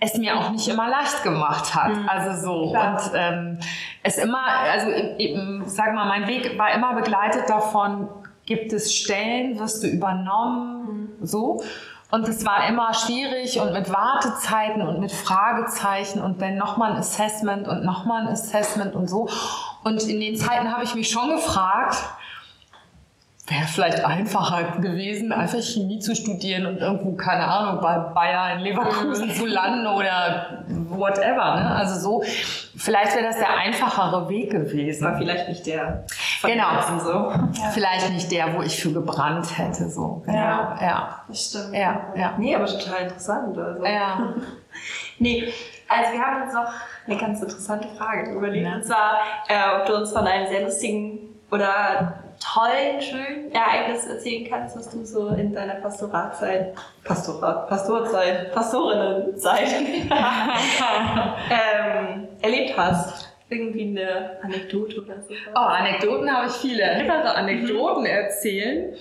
es 0.00 0.14
mir 0.14 0.36
auch 0.36 0.50
nicht 0.50 0.68
immer 0.68 0.88
leicht 0.88 1.22
gemacht 1.22 1.74
hat. 1.74 1.96
Mhm. 1.96 2.08
Also 2.08 2.46
so. 2.46 2.70
Klar. 2.70 2.92
Und 2.92 3.12
ähm, 3.14 3.58
es 4.02 4.18
immer, 4.18 4.46
also 4.46 4.90
eben, 4.90 5.62
sag 5.66 5.94
mal, 5.94 6.06
mein 6.06 6.26
Weg 6.26 6.58
war 6.58 6.72
immer 6.74 6.94
begleitet 6.94 7.48
davon, 7.48 8.08
gibt 8.44 8.72
es 8.72 8.94
Stellen, 8.94 9.58
wirst 9.58 9.82
du 9.82 9.86
übernommen, 9.86 11.16
mhm. 11.20 11.26
so. 11.26 11.62
Und 12.10 12.26
es 12.26 12.46
war 12.46 12.66
immer 12.66 12.94
schwierig 12.94 13.60
und 13.60 13.74
mit 13.74 13.92
Wartezeiten 13.92 14.80
und 14.80 14.98
mit 14.98 15.12
Fragezeichen 15.12 16.22
und 16.22 16.40
dann 16.40 16.56
nochmal 16.56 16.92
ein 16.92 16.98
Assessment 16.98 17.68
und 17.68 17.84
nochmal 17.84 18.22
ein 18.22 18.28
Assessment 18.28 18.94
und 18.94 19.08
so. 19.08 19.28
Und 19.84 20.02
in 20.04 20.18
den 20.18 20.36
Zeiten 20.36 20.72
habe 20.72 20.84
ich 20.84 20.94
mich 20.94 21.10
schon 21.10 21.28
gefragt, 21.28 21.96
wäre 23.50 23.66
vielleicht 23.66 24.04
einfacher 24.04 24.78
gewesen, 24.80 25.32
einfach 25.32 25.60
Chemie 25.60 25.98
zu 25.98 26.14
studieren 26.14 26.66
und 26.66 26.78
irgendwo, 26.78 27.12
keine 27.12 27.46
Ahnung, 27.46 27.80
bei 27.80 27.98
Bayer 27.98 28.54
in 28.56 28.60
Leverkusen 28.60 29.30
zu 29.30 29.46
landen 29.46 29.86
oder 29.86 30.64
whatever. 30.88 31.56
Ne? 31.56 31.70
Also 31.76 32.00
so, 32.00 32.22
vielleicht 32.76 33.14
wäre 33.14 33.26
das 33.26 33.38
der 33.38 33.56
einfachere 33.56 34.28
Weg 34.28 34.50
gewesen. 34.50 35.04
War 35.04 35.16
vielleicht 35.16 35.48
nicht 35.48 35.66
der. 35.66 36.04
Genau. 36.42 36.98
So. 36.98 37.30
Ja. 37.60 37.70
Vielleicht 37.72 38.10
nicht 38.10 38.30
der, 38.30 38.54
wo 38.54 38.62
ich 38.62 38.80
für 38.80 38.92
gebrannt 38.92 39.56
hätte. 39.56 39.88
So. 39.88 40.22
Genau. 40.26 40.38
Ja. 40.38 40.78
ja, 40.80 41.24
das 41.28 41.46
stimmt. 41.46 41.74
Ja, 41.74 42.12
ja. 42.14 42.34
Nee, 42.38 42.54
aber 42.54 42.66
total 42.66 43.02
interessant. 43.02 43.56
Also. 43.56 43.84
Ja. 43.84 44.34
nee, 45.18 45.52
also 45.88 46.12
wir 46.12 46.20
haben 46.20 46.42
uns 46.42 46.52
noch 46.52 46.72
eine 47.06 47.16
ganz 47.16 47.40
interessante 47.40 47.88
Frage 47.96 48.32
überlegt. 48.32 48.66
Ja. 48.66 48.74
Und 48.74 48.84
zwar, 48.84 49.18
äh, 49.48 49.80
ob 49.80 49.86
du 49.86 49.96
uns 49.96 50.12
von 50.12 50.26
einem 50.26 50.46
sehr 50.48 50.62
lustigen 50.62 51.20
oder 51.50 52.27
tollen, 52.40 53.00
schönen 53.00 53.52
Ereignis 53.52 54.06
erzählen 54.06 54.48
kannst, 54.48 54.76
was 54.76 54.90
du 54.90 55.04
so 55.04 55.28
in 55.28 55.52
deiner 55.52 55.76
Pastoratzeit, 55.76 56.74
Pastorat, 57.04 57.68
Pastorzeit, 57.68 58.52
Pastorinnenzeit 58.52 59.68
ähm, 61.50 62.28
erlebt 62.40 62.76
hast. 62.76 63.34
Irgendwie 63.50 63.98
eine 63.98 64.38
Anekdote 64.42 65.00
oder 65.02 65.22
so. 65.22 65.32
Oh, 65.54 65.58
Anekdoten 65.58 66.30
habe 66.30 66.48
ich 66.48 66.52
viele. 66.52 66.84
Mehrere 67.02 67.34
Anekdoten 67.34 68.04
erzählen. 68.04 68.94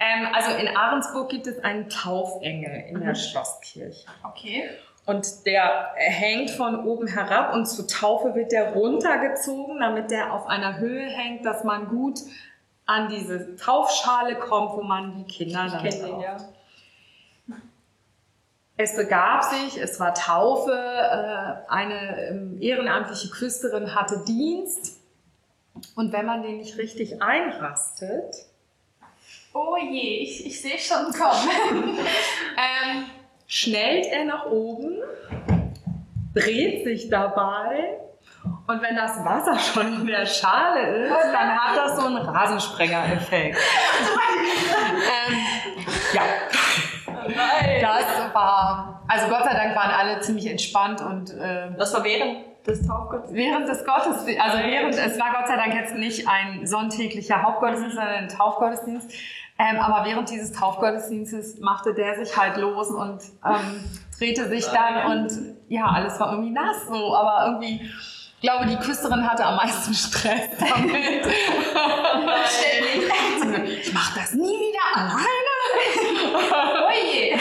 Ähm, 0.00 0.28
also 0.32 0.56
in 0.56 0.76
Ahrensburg 0.76 1.28
gibt 1.28 1.46
es 1.46 1.62
einen 1.62 1.88
Taufengel 1.88 2.84
in 2.88 3.00
der 3.00 3.10
mhm. 3.10 3.14
Schlosskirche. 3.14 4.06
Okay. 4.24 4.68
Und 5.06 5.46
der 5.46 5.92
hängt 5.94 6.50
von 6.50 6.84
oben 6.84 7.06
herab 7.06 7.54
und 7.54 7.66
zur 7.66 7.86
Taufe 7.86 8.34
wird 8.34 8.50
der 8.50 8.72
runtergezogen, 8.72 9.78
damit 9.78 10.10
der 10.10 10.32
auf 10.32 10.48
einer 10.48 10.78
Höhe 10.78 11.06
hängt, 11.06 11.46
dass 11.46 11.62
man 11.62 11.86
gut 11.86 12.18
an 12.86 13.08
diese 13.08 13.56
Taufschale 13.56 14.36
kommt, 14.36 14.76
wo 14.76 14.82
man 14.82 15.16
die 15.16 15.24
Kinder 15.24 15.68
dann 15.68 15.84
ich 15.84 16.00
ja. 16.00 16.36
Es 18.78 18.94
begab 18.94 19.42
sich, 19.42 19.78
es 19.78 19.98
war 19.98 20.12
Taufe, 20.12 20.72
äh, 20.72 21.70
eine 21.70 22.28
ähm, 22.28 22.60
ehrenamtliche 22.60 23.30
Küsterin 23.30 23.94
hatte 23.94 24.22
Dienst. 24.26 25.00
Und 25.94 26.12
wenn 26.12 26.26
man 26.26 26.42
den 26.42 26.58
nicht 26.58 26.76
richtig 26.76 27.22
einrastet, 27.22 28.34
oh 29.54 29.76
je, 29.78 30.18
ich, 30.18 30.44
ich 30.44 30.60
sehe 30.60 30.78
schon 30.78 31.10
kommen, 31.12 31.98
ähm, 32.56 33.06
schnellt 33.46 34.06
er 34.06 34.26
nach 34.26 34.46
oben, 34.46 34.98
dreht 36.34 36.84
sich 36.84 37.08
dabei 37.08 37.98
und 38.66 38.82
wenn 38.82 38.96
das 38.96 39.24
Wasser 39.24 39.58
schon 39.58 40.00
in 40.00 40.06
der 40.06 40.26
Schale 40.26 41.04
ist, 41.04 41.32
dann 41.32 41.50
hat 41.50 41.76
das 41.76 41.96
so 41.96 42.06
einen 42.06 42.18
Rasensprenger-Effekt. 42.18 43.56
ähm, 45.28 45.38
ja. 46.12 46.22
Das 47.80 48.34
war, 48.34 49.02
also 49.08 49.28
Gott 49.28 49.44
sei 49.44 49.54
Dank 49.54 49.76
waren 49.76 49.90
alle 49.90 50.20
ziemlich 50.20 50.46
entspannt 50.46 51.00
und. 51.00 51.30
Äh, 51.30 51.70
das 51.76 51.92
war 51.94 52.04
während 52.04 52.46
des 52.66 52.86
Taufgottesdienstes? 52.86 53.36
Während 53.36 53.68
des 53.68 53.84
Gottesdienstes, 53.84 54.40
also 54.40 54.58
während, 54.58 54.94
es 54.94 55.20
war 55.20 55.32
Gott 55.32 55.48
sei 55.48 55.56
Dank 55.56 55.74
jetzt 55.74 55.94
nicht 55.94 56.28
ein 56.28 56.66
sonntäglicher 56.66 57.42
Hauptgottesdienst, 57.42 57.94
sondern 57.94 58.14
ein 58.14 58.28
Taufgottesdienst. 58.28 59.10
Ähm, 59.58 59.78
aber 59.78 60.06
während 60.06 60.28
dieses 60.28 60.52
Taufgottesdienstes 60.52 61.60
machte 61.60 61.94
der 61.94 62.16
sich 62.16 62.36
halt 62.36 62.58
los 62.58 62.90
und 62.90 63.22
ähm, 63.44 63.84
drehte 64.18 64.48
sich 64.48 64.66
dann 64.66 65.12
und 65.12 65.56
ja, 65.68 65.86
alles 65.86 66.20
war 66.20 66.32
irgendwie 66.32 66.50
nass 66.50 66.86
so, 66.86 67.16
aber 67.16 67.46
irgendwie 67.46 67.90
ich 68.36 68.42
glaube, 68.42 68.66
die 68.66 68.76
Küsterin 68.76 69.28
hatte 69.28 69.44
am 69.44 69.56
meisten 69.56 69.94
Stress 69.94 70.50
damit. 70.58 71.26
ich 73.78 73.92
mache 73.92 74.20
das 74.20 74.34
nie 74.34 74.42
wieder 74.42 74.78
alleine. 74.94 75.26
Oje. 76.86 77.38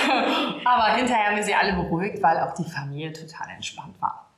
Aber 0.65 0.95
hinterher 0.95 1.27
haben 1.27 1.35
wir 1.35 1.43
sie 1.43 1.53
alle 1.55 1.73
beruhigt, 1.73 2.21
weil 2.23 2.39
auch 2.39 2.53
die 2.55 2.63
Familie 2.69 3.11
total 3.13 3.49
entspannt 3.55 4.01
war. 4.01 4.29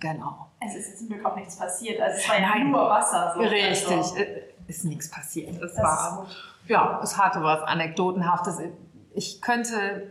Genau. 0.00 0.50
Es 0.60 0.74
ist 0.74 0.98
zum 0.98 1.08
Glück 1.08 1.24
auch 1.24 1.36
nichts 1.36 1.56
passiert. 1.56 2.00
Also 2.00 2.18
es 2.18 2.28
war 2.28 2.38
ja 2.38 2.48
Nein. 2.48 2.70
nur 2.70 2.88
Wasser. 2.90 3.32
So. 3.34 3.40
Richtig. 3.40 3.96
Also. 3.96 4.16
Ist 4.66 4.84
nichts 4.84 5.10
passiert. 5.10 5.54
Es 5.62 5.74
das 5.74 5.82
war, 5.82 6.26
ja, 6.66 7.00
es 7.02 7.16
hatte 7.16 7.42
was 7.42 7.62
Anekdotenhaftes. 7.62 8.58
Ich 9.14 9.40
könnte 9.40 10.10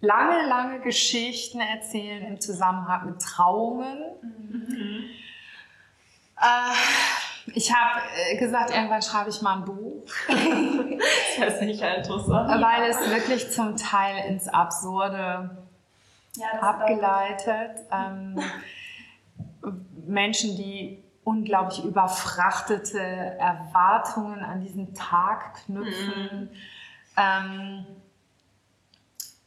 lange, 0.00 0.46
lange 0.48 0.80
Geschichten 0.80 1.60
erzählen 1.60 2.24
im 2.24 2.40
Zusammenhang 2.40 3.06
mit 3.10 3.20
Trauungen. 3.20 3.98
Mhm. 4.22 4.83
Äh, 6.44 7.50
ich 7.54 7.72
habe 7.72 8.00
äh, 8.30 8.36
gesagt, 8.36 8.70
irgendwann 8.70 9.02
schreibe 9.02 9.30
ich 9.30 9.40
mal 9.42 9.58
ein 9.58 9.64
Buch. 9.64 10.04
das 11.38 11.54
ist 11.54 11.62
nicht 11.62 11.82
interessant. 11.82 12.62
Weil 12.62 12.90
es 12.90 13.10
wirklich 13.10 13.50
zum 13.50 13.76
Teil 13.76 14.26
ins 14.28 14.48
Absurde 14.48 15.50
ja, 16.36 16.60
abgeleitet. 16.60 17.84
Ähm, 17.92 18.40
Menschen, 20.06 20.56
die 20.56 21.02
unglaublich 21.24 21.82
überfrachtete 21.84 23.00
Erwartungen 23.00 24.40
an 24.44 24.60
diesen 24.60 24.94
Tag 24.94 25.54
knüpfen. 25.64 26.42
Mhm. 26.42 26.48
Ähm, 27.16 27.86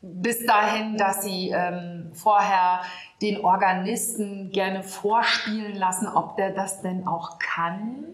bis 0.02 0.46
dahin, 0.46 0.98
dass 0.98 1.24
sie 1.24 1.50
ähm, 1.50 2.12
vorher 2.14 2.82
den 3.22 3.44
Organisten 3.44 4.52
gerne 4.52 4.84
vorspielen 4.84 5.76
lassen, 5.76 6.08
ob 6.08 6.38
der 6.38 6.52
das 6.52 6.82
denn 6.82 7.08
auch 7.08 7.40
kann. 7.40 8.06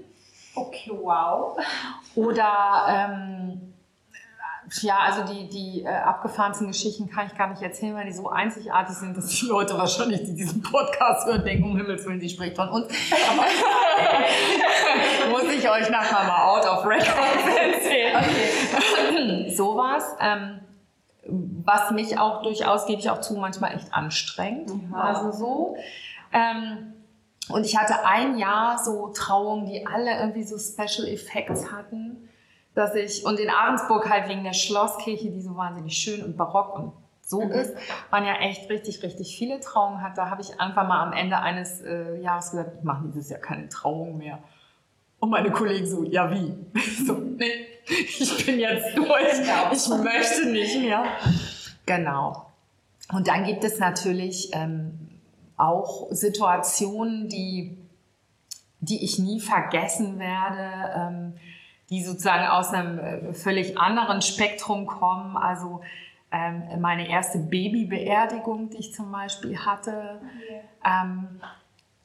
Okay, 0.55 0.91
wow. 1.01 1.57
Oder 2.15 2.85
ähm, 2.87 3.73
ja, 4.81 4.97
also 4.99 5.23
die, 5.33 5.49
die 5.49 5.83
äh, 5.83 5.89
abgefahrensten 5.89 6.67
Geschichten 6.67 7.09
kann 7.09 7.27
ich 7.27 7.37
gar 7.37 7.49
nicht 7.49 7.61
erzählen, 7.61 7.93
weil 7.95 8.05
die 8.05 8.13
so 8.13 8.29
einzigartig 8.29 8.95
sind, 8.95 9.17
dass 9.17 9.27
die 9.27 9.45
Leute 9.45 9.77
wahrscheinlich, 9.77 10.23
die 10.23 10.35
diesen 10.35 10.61
Podcast 10.61 11.27
hören, 11.27 11.43
denken, 11.43 11.65
um 11.65 11.75
Himmels 11.77 12.05
Willen, 12.05 12.19
die 12.19 12.29
spricht 12.29 12.55
von 12.55 12.69
uns. 12.69 12.87
muss 15.29 15.43
ich 15.43 15.69
euch 15.69 15.89
nachher 15.89 16.25
mal 16.25 16.45
out 16.45 16.65
of 16.65 16.85
record 16.85 17.17
erzählen. 17.73 18.15
Okay. 18.15 19.53
Sowas. 19.53 20.15
Ähm, 20.19 20.61
was 21.25 21.91
mich 21.91 22.19
auch 22.19 22.41
durchaus, 22.41 22.85
gebe 22.85 22.99
ich 22.99 23.09
auch 23.09 23.21
zu, 23.21 23.35
manchmal 23.35 23.75
echt 23.75 23.93
anstrengend. 23.93 24.89
Mhm. 24.89 24.93
Also 24.93 25.31
so. 25.31 25.77
Ähm, 26.31 26.93
und 27.49 27.65
ich 27.65 27.77
hatte 27.77 28.05
ein 28.05 28.37
Jahr 28.37 28.77
so 28.77 29.07
Trauungen, 29.09 29.65
die 29.65 29.85
alle 29.85 30.17
irgendwie 30.19 30.43
so 30.43 30.57
Special 30.57 31.07
Effects 31.07 31.71
hatten, 31.71 32.29
dass 32.73 32.95
ich, 32.95 33.25
und 33.25 33.39
in 33.39 33.49
Ahrensburg 33.49 34.09
halt 34.09 34.29
wegen 34.29 34.43
der 34.43 34.53
Schlosskirche, 34.53 35.29
die 35.29 35.41
so 35.41 35.55
wahnsinnig 35.55 35.95
schön 35.95 36.23
und 36.23 36.37
barock 36.37 36.75
und 36.75 36.93
so 37.21 37.41
mhm. 37.41 37.51
ist, 37.51 37.75
man 38.11 38.25
ja 38.25 38.35
echt 38.35 38.69
richtig, 38.69 39.03
richtig 39.03 39.37
viele 39.37 39.59
Trauungen 39.59 40.01
hat. 40.01 40.17
Da 40.17 40.29
habe 40.29 40.41
ich 40.41 40.59
einfach 40.59 40.87
mal 40.87 41.01
am 41.03 41.13
Ende 41.13 41.37
eines 41.37 41.81
äh, 41.81 42.19
Jahres 42.21 42.51
gesagt, 42.51 42.77
ich 42.79 42.83
mache 42.83 43.03
dieses 43.05 43.29
Jahr 43.29 43.39
keine 43.39 43.69
Trauung 43.69 44.17
mehr. 44.17 44.39
Und 45.23 45.29
meine 45.29 45.51
Kollegen 45.51 45.85
so, 45.85 46.03
ja 46.03 46.29
wie? 46.29 46.53
so, 47.07 47.13
nee, 47.13 47.65
ich 47.87 48.45
bin 48.45 48.59
jetzt 48.59 48.97
durch, 48.97 49.39
ich 49.71 49.87
möchte 50.03 50.49
nicht 50.49 50.81
mehr. 50.81 51.05
Genau. 51.85 52.47
Und 53.09 53.29
dann 53.29 53.45
gibt 53.45 53.63
es 53.63 53.79
natürlich 53.79 54.49
ähm, 54.51 54.99
auch 55.55 56.07
Situationen, 56.11 57.29
die, 57.29 57.77
die 58.81 59.01
ich 59.01 59.17
nie 59.17 59.39
vergessen 59.39 60.19
werde, 60.19 60.91
ähm, 60.93 61.33
die 61.89 62.03
sozusagen 62.03 62.45
aus 62.47 62.73
einem 62.73 62.99
äh, 62.99 63.33
völlig 63.33 63.77
anderen 63.77 64.21
Spektrum 64.21 64.87
kommen. 64.87 65.37
Also 65.37 65.79
ähm, 66.33 66.81
meine 66.81 67.07
erste 67.07 67.37
Babybeerdigung, 67.37 68.71
die 68.71 68.79
ich 68.79 68.93
zum 68.93 69.09
Beispiel 69.09 69.57
hatte, 69.57 70.19
ähm, 70.83 71.39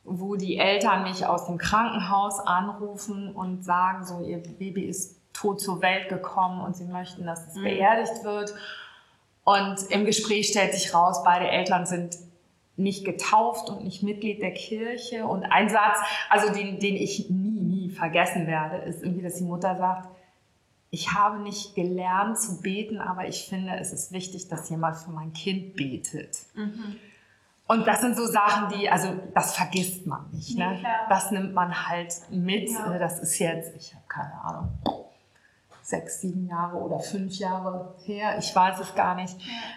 wo 0.08 0.36
die 0.36 0.56
Eltern 0.56 1.04
mich 1.04 1.26
aus 1.26 1.46
dem 1.46 1.58
Krankenhaus 1.58 2.40
anrufen 2.40 3.34
und 3.34 3.64
sagen, 3.64 4.04
so 4.04 4.20
ihr 4.24 4.38
Baby 4.38 4.84
ist 4.84 5.16
tot 5.32 5.60
zur 5.60 5.82
Welt 5.82 6.08
gekommen 6.08 6.60
und 6.62 6.76
sie 6.76 6.84
möchten, 6.84 7.24
dass 7.24 7.46
es 7.46 7.54
mhm. 7.54 7.64
beerdigt 7.64 8.24
wird. 8.24 8.54
Und 9.44 9.82
im 9.90 10.04
Gespräch 10.04 10.48
stellt 10.48 10.74
sich 10.74 10.92
raus, 10.92 11.22
beide 11.24 11.48
Eltern 11.48 11.86
sind 11.86 12.16
nicht 12.76 13.04
getauft 13.04 13.70
und 13.70 13.84
nicht 13.84 14.02
Mitglied 14.02 14.40
der 14.40 14.52
Kirche. 14.52 15.26
Und 15.26 15.44
ein 15.44 15.68
Satz, 15.68 15.98
also 16.30 16.52
den, 16.52 16.78
den 16.78 16.96
ich 16.96 17.28
nie, 17.28 17.60
nie 17.60 17.90
vergessen 17.90 18.46
werde, 18.46 18.76
ist 18.76 19.02
irgendwie, 19.02 19.22
dass 19.22 19.36
die 19.36 19.44
Mutter 19.44 19.76
sagt, 19.76 20.08
ich 20.90 21.12
habe 21.12 21.40
nicht 21.42 21.74
gelernt 21.74 22.38
zu 22.38 22.62
beten, 22.62 22.98
aber 22.98 23.28
ich 23.28 23.46
finde, 23.48 23.76
es 23.76 23.92
ist 23.92 24.12
wichtig, 24.12 24.48
dass 24.48 24.70
jemand 24.70 24.96
für 24.96 25.10
mein 25.10 25.32
Kind 25.32 25.76
betet. 25.76 26.38
Mhm. 26.54 26.96
Und 27.68 27.86
das 27.86 28.00
sind 28.00 28.16
so 28.16 28.26
Sachen, 28.26 28.70
die, 28.70 28.88
also 28.90 29.14
das 29.34 29.54
vergisst 29.54 30.06
man 30.06 30.30
nicht. 30.32 30.56
Ne? 30.58 30.80
Ja. 30.82 31.06
Das 31.10 31.30
nimmt 31.30 31.52
man 31.52 31.88
halt 31.88 32.14
mit. 32.30 32.70
Ja. 32.70 32.98
Das 32.98 33.20
ist 33.20 33.38
jetzt, 33.38 33.76
ich 33.76 33.94
habe 33.94 34.04
keine 34.08 34.32
Ahnung, 34.42 34.78
sechs, 35.82 36.22
sieben 36.22 36.46
Jahre 36.48 36.78
oder 36.78 36.98
fünf 36.98 37.34
Jahre 37.34 37.94
her. 38.04 38.38
Ich 38.38 38.56
weiß 38.56 38.80
es 38.80 38.94
gar 38.94 39.14
nicht. 39.14 39.36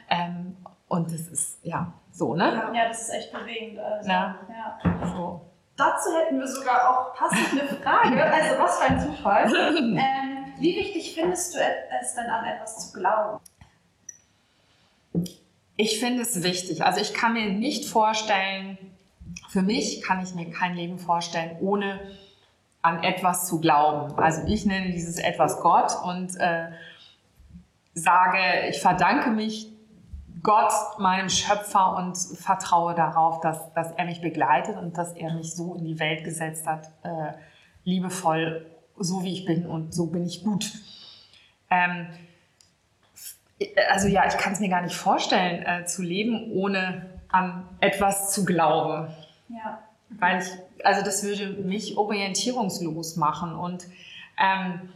Ähm, 0.10 0.56
und 0.88 1.12
das 1.12 1.28
ist 1.28 1.60
ja 1.64 1.92
so, 2.12 2.34
ne? 2.34 2.72
Ja, 2.74 2.88
das 2.88 3.02
ist 3.04 3.10
echt 3.14 3.34
bewegend. 3.34 3.80
Also, 3.80 4.10
Ja. 4.10 4.36
ja. 4.50 5.08
So. 5.08 5.42
Dazu 5.76 6.10
hätten 6.16 6.40
wir 6.40 6.48
sogar 6.48 6.90
auch 6.90 7.14
passend 7.14 7.52
eine 7.52 7.68
Frage. 7.68 8.24
Also, 8.34 8.62
was 8.62 8.80
für 8.80 8.86
ein 8.86 9.00
Zufall. 9.02 9.46
ähm, 9.56 10.54
wie 10.60 10.76
wichtig 10.78 11.14
findest 11.14 11.56
du 11.56 11.60
es 12.02 12.16
denn 12.16 12.30
an 12.30 12.46
etwas 12.46 12.92
zu 12.92 13.00
glauben? 13.00 13.40
Ich 15.76 16.00
finde 16.00 16.22
es 16.22 16.44
wichtig. 16.44 16.84
Also 16.84 17.02
ich 17.02 17.14
kann 17.14 17.34
mir 17.34 17.50
nicht 17.50 17.86
vorstellen, 17.86 18.78
für 19.50 19.62
mich 19.62 20.02
kann 20.02 20.22
ich 20.24 20.36
mir 20.36 20.50
kein 20.50 20.76
Leben 20.76 21.00
vorstellen, 21.00 21.58
ohne 21.62 22.00
an 22.82 23.04
etwas 23.04 23.48
zu 23.48 23.60
glauben. 23.60 24.18
Also 24.18 24.42
ich 24.48 24.66
nenne 24.66 24.92
dieses 24.92 25.20
etwas 25.20 25.62
Gott 25.62 25.92
und 26.04 26.36
äh, 26.38 26.72
sage, 27.94 28.70
ich 28.70 28.80
verdanke 28.80 29.30
mich 29.30 29.72
Gott, 30.44 30.74
meinem 30.98 31.30
Schöpfer 31.30 31.98
und 31.98 32.18
vertraue 32.18 32.96
darauf, 32.96 33.42
dass, 33.42 33.74
dass 33.74 33.92
er 33.92 34.06
mich 34.06 34.22
begleitet 34.22 34.78
und 34.78 34.98
dass 34.98 35.14
er 35.14 35.34
mich 35.34 35.54
so 35.54 35.76
in 35.76 35.86
die 35.86 36.00
Welt 36.00 36.24
gesetzt 36.24 36.66
hat, 36.66 36.88
äh, 37.04 37.34
liebevoll, 37.84 38.66
so 38.98 39.24
wie 39.24 39.34
ich 39.34 39.46
bin 39.46 39.68
und 39.68 39.94
so 39.94 40.08
bin 40.08 40.26
ich 40.26 40.44
gut. 40.44 40.72
Ähm, 41.70 42.08
also 43.90 44.08
ja, 44.08 44.26
ich 44.28 44.38
kann 44.38 44.54
es 44.54 44.60
mir 44.60 44.70
gar 44.70 44.82
nicht 44.82 44.96
vorstellen, 44.96 45.66
äh, 45.66 45.86
zu 45.86 46.02
leben, 46.02 46.52
ohne 46.52 47.10
an 47.30 47.68
etwas 47.80 48.32
zu 48.32 48.46
glauben. 48.46 49.08
Ja. 49.50 49.80
Weil 50.10 50.42
ich, 50.42 50.86
also 50.86 51.04
das 51.04 51.24
würde 51.24 51.48
mich 51.64 51.98
orientierungslos 51.98 53.16
machen. 53.16 53.56
Und 53.56 53.86
ähm, 54.38 54.90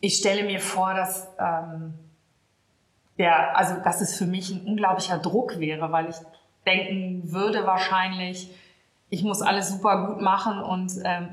ich 0.00 0.16
stelle 0.16 0.44
mir 0.44 0.60
vor, 0.60 0.94
dass, 0.94 1.28
ähm, 1.38 1.94
der, 3.18 3.56
also, 3.56 3.80
dass 3.82 4.00
es 4.00 4.16
für 4.16 4.26
mich 4.26 4.50
ein 4.50 4.66
unglaublicher 4.66 5.18
Druck 5.18 5.60
wäre, 5.60 5.92
weil 5.92 6.10
ich 6.10 6.16
denken 6.66 7.32
würde 7.32 7.66
wahrscheinlich, 7.66 8.50
ich 9.10 9.22
muss 9.22 9.42
alles 9.42 9.68
super 9.68 10.08
gut 10.08 10.20
machen 10.20 10.60
und 10.60 10.92
ähm, 11.04 11.28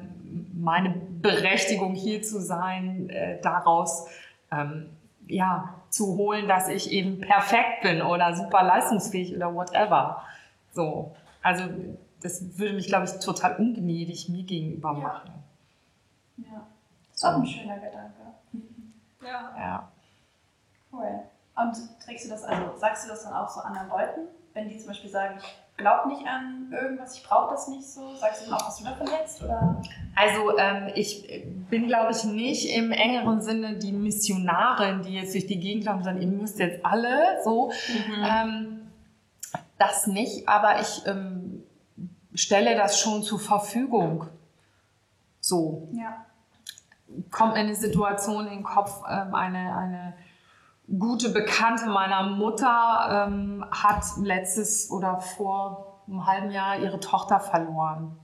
meine 0.53 0.89
Berechtigung 0.89 1.95
hier 1.95 2.21
zu 2.21 2.39
sein, 2.39 3.09
äh, 3.09 3.41
daraus 3.41 4.07
ähm, 4.51 4.89
ja, 5.31 5.73
zu 5.89 6.15
holen, 6.17 6.47
dass 6.47 6.67
ich 6.67 6.91
eben 6.91 7.19
perfekt 7.21 7.81
bin 7.83 8.01
oder 8.01 8.35
super 8.35 8.63
leistungsfähig 8.63 9.35
oder 9.35 9.53
whatever. 9.53 10.23
So, 10.73 11.13
also 11.41 11.63
das 12.21 12.57
würde 12.57 12.73
mich, 12.75 12.87
glaube 12.87 13.05
ich, 13.05 13.11
total 13.23 13.55
ungnädig 13.57 14.29
mir 14.29 14.43
gegenüber 14.43 14.93
Ja. 14.93 14.97
machen. 14.99 15.31
Ja. 16.37 16.67
Ist 17.13 17.25
auch 17.25 17.35
ein 17.35 17.45
schöner 17.45 17.75
Gedanke. 17.75 18.13
Ja. 19.23 19.55
Ja. 19.55 19.91
Cool. 20.91 21.19
Und 21.55 21.77
trägst 22.03 22.25
du 22.25 22.29
das, 22.29 22.43
also 22.43 22.75
sagst 22.77 23.05
du 23.05 23.09
das 23.09 23.23
dann 23.23 23.33
auch 23.33 23.47
so 23.47 23.59
anderen 23.61 23.87
Leuten? 23.89 24.21
Wenn 24.53 24.67
die 24.67 24.77
zum 24.79 24.87
Beispiel 24.87 25.11
sagen, 25.11 25.35
ich 25.39 25.70
glaube 25.81 26.09
nicht 26.09 26.25
an 26.25 26.71
irgendwas, 26.71 27.17
ich 27.17 27.23
brauche 27.23 27.51
das 27.51 27.67
nicht 27.67 27.85
so, 27.85 28.15
sagst 28.15 28.45
du 28.45 28.49
dann 28.49 28.59
auch, 28.59 28.67
was 28.67 28.77
du 28.77 28.85
davon 28.85 29.07
hältst? 29.07 29.43
Oder? 29.43 29.81
Also 30.15 30.57
ähm, 30.57 30.91
ich 30.95 31.43
bin, 31.69 31.87
glaube 31.87 32.11
ich, 32.11 32.23
nicht 32.23 32.75
im 32.75 32.91
engeren 32.91 33.41
Sinne 33.41 33.77
die 33.77 33.91
Missionarin, 33.91 35.01
die 35.01 35.13
jetzt 35.13 35.33
durch 35.33 35.47
die 35.47 35.59
Gegend 35.59 35.85
laufen 35.85 35.99
und 35.99 36.03
sagen, 36.03 36.21
ihr 36.21 36.27
müsst 36.27 36.59
jetzt 36.59 36.85
alle 36.85 37.41
so. 37.43 37.71
Ähm, 38.25 38.91
das 39.77 40.07
nicht, 40.07 40.47
aber 40.47 40.79
ich 40.79 41.01
ähm, 41.07 41.63
stelle 42.33 42.75
das 42.75 42.99
schon 42.99 43.23
zur 43.23 43.39
Verfügung. 43.39 44.27
So. 45.39 45.89
Ja. 45.93 46.25
kommt 47.31 47.53
mir 47.53 47.61
eine 47.61 47.75
Situation 47.75 48.45
in 48.47 48.53
den 48.53 48.63
Kopf, 48.63 49.01
ähm, 49.09 49.33
eine, 49.33 49.75
eine 49.75 50.13
gute 50.97 51.29
Bekannte 51.29 51.87
meiner 51.87 52.23
Mutter 52.23 53.27
ähm, 53.27 53.65
hat 53.71 54.03
letztes 54.21 54.89
oder 54.91 55.19
vor 55.19 56.01
einem 56.07 56.25
halben 56.25 56.51
Jahr 56.51 56.77
ihre 56.79 56.99
Tochter 56.99 57.39
verloren 57.39 58.17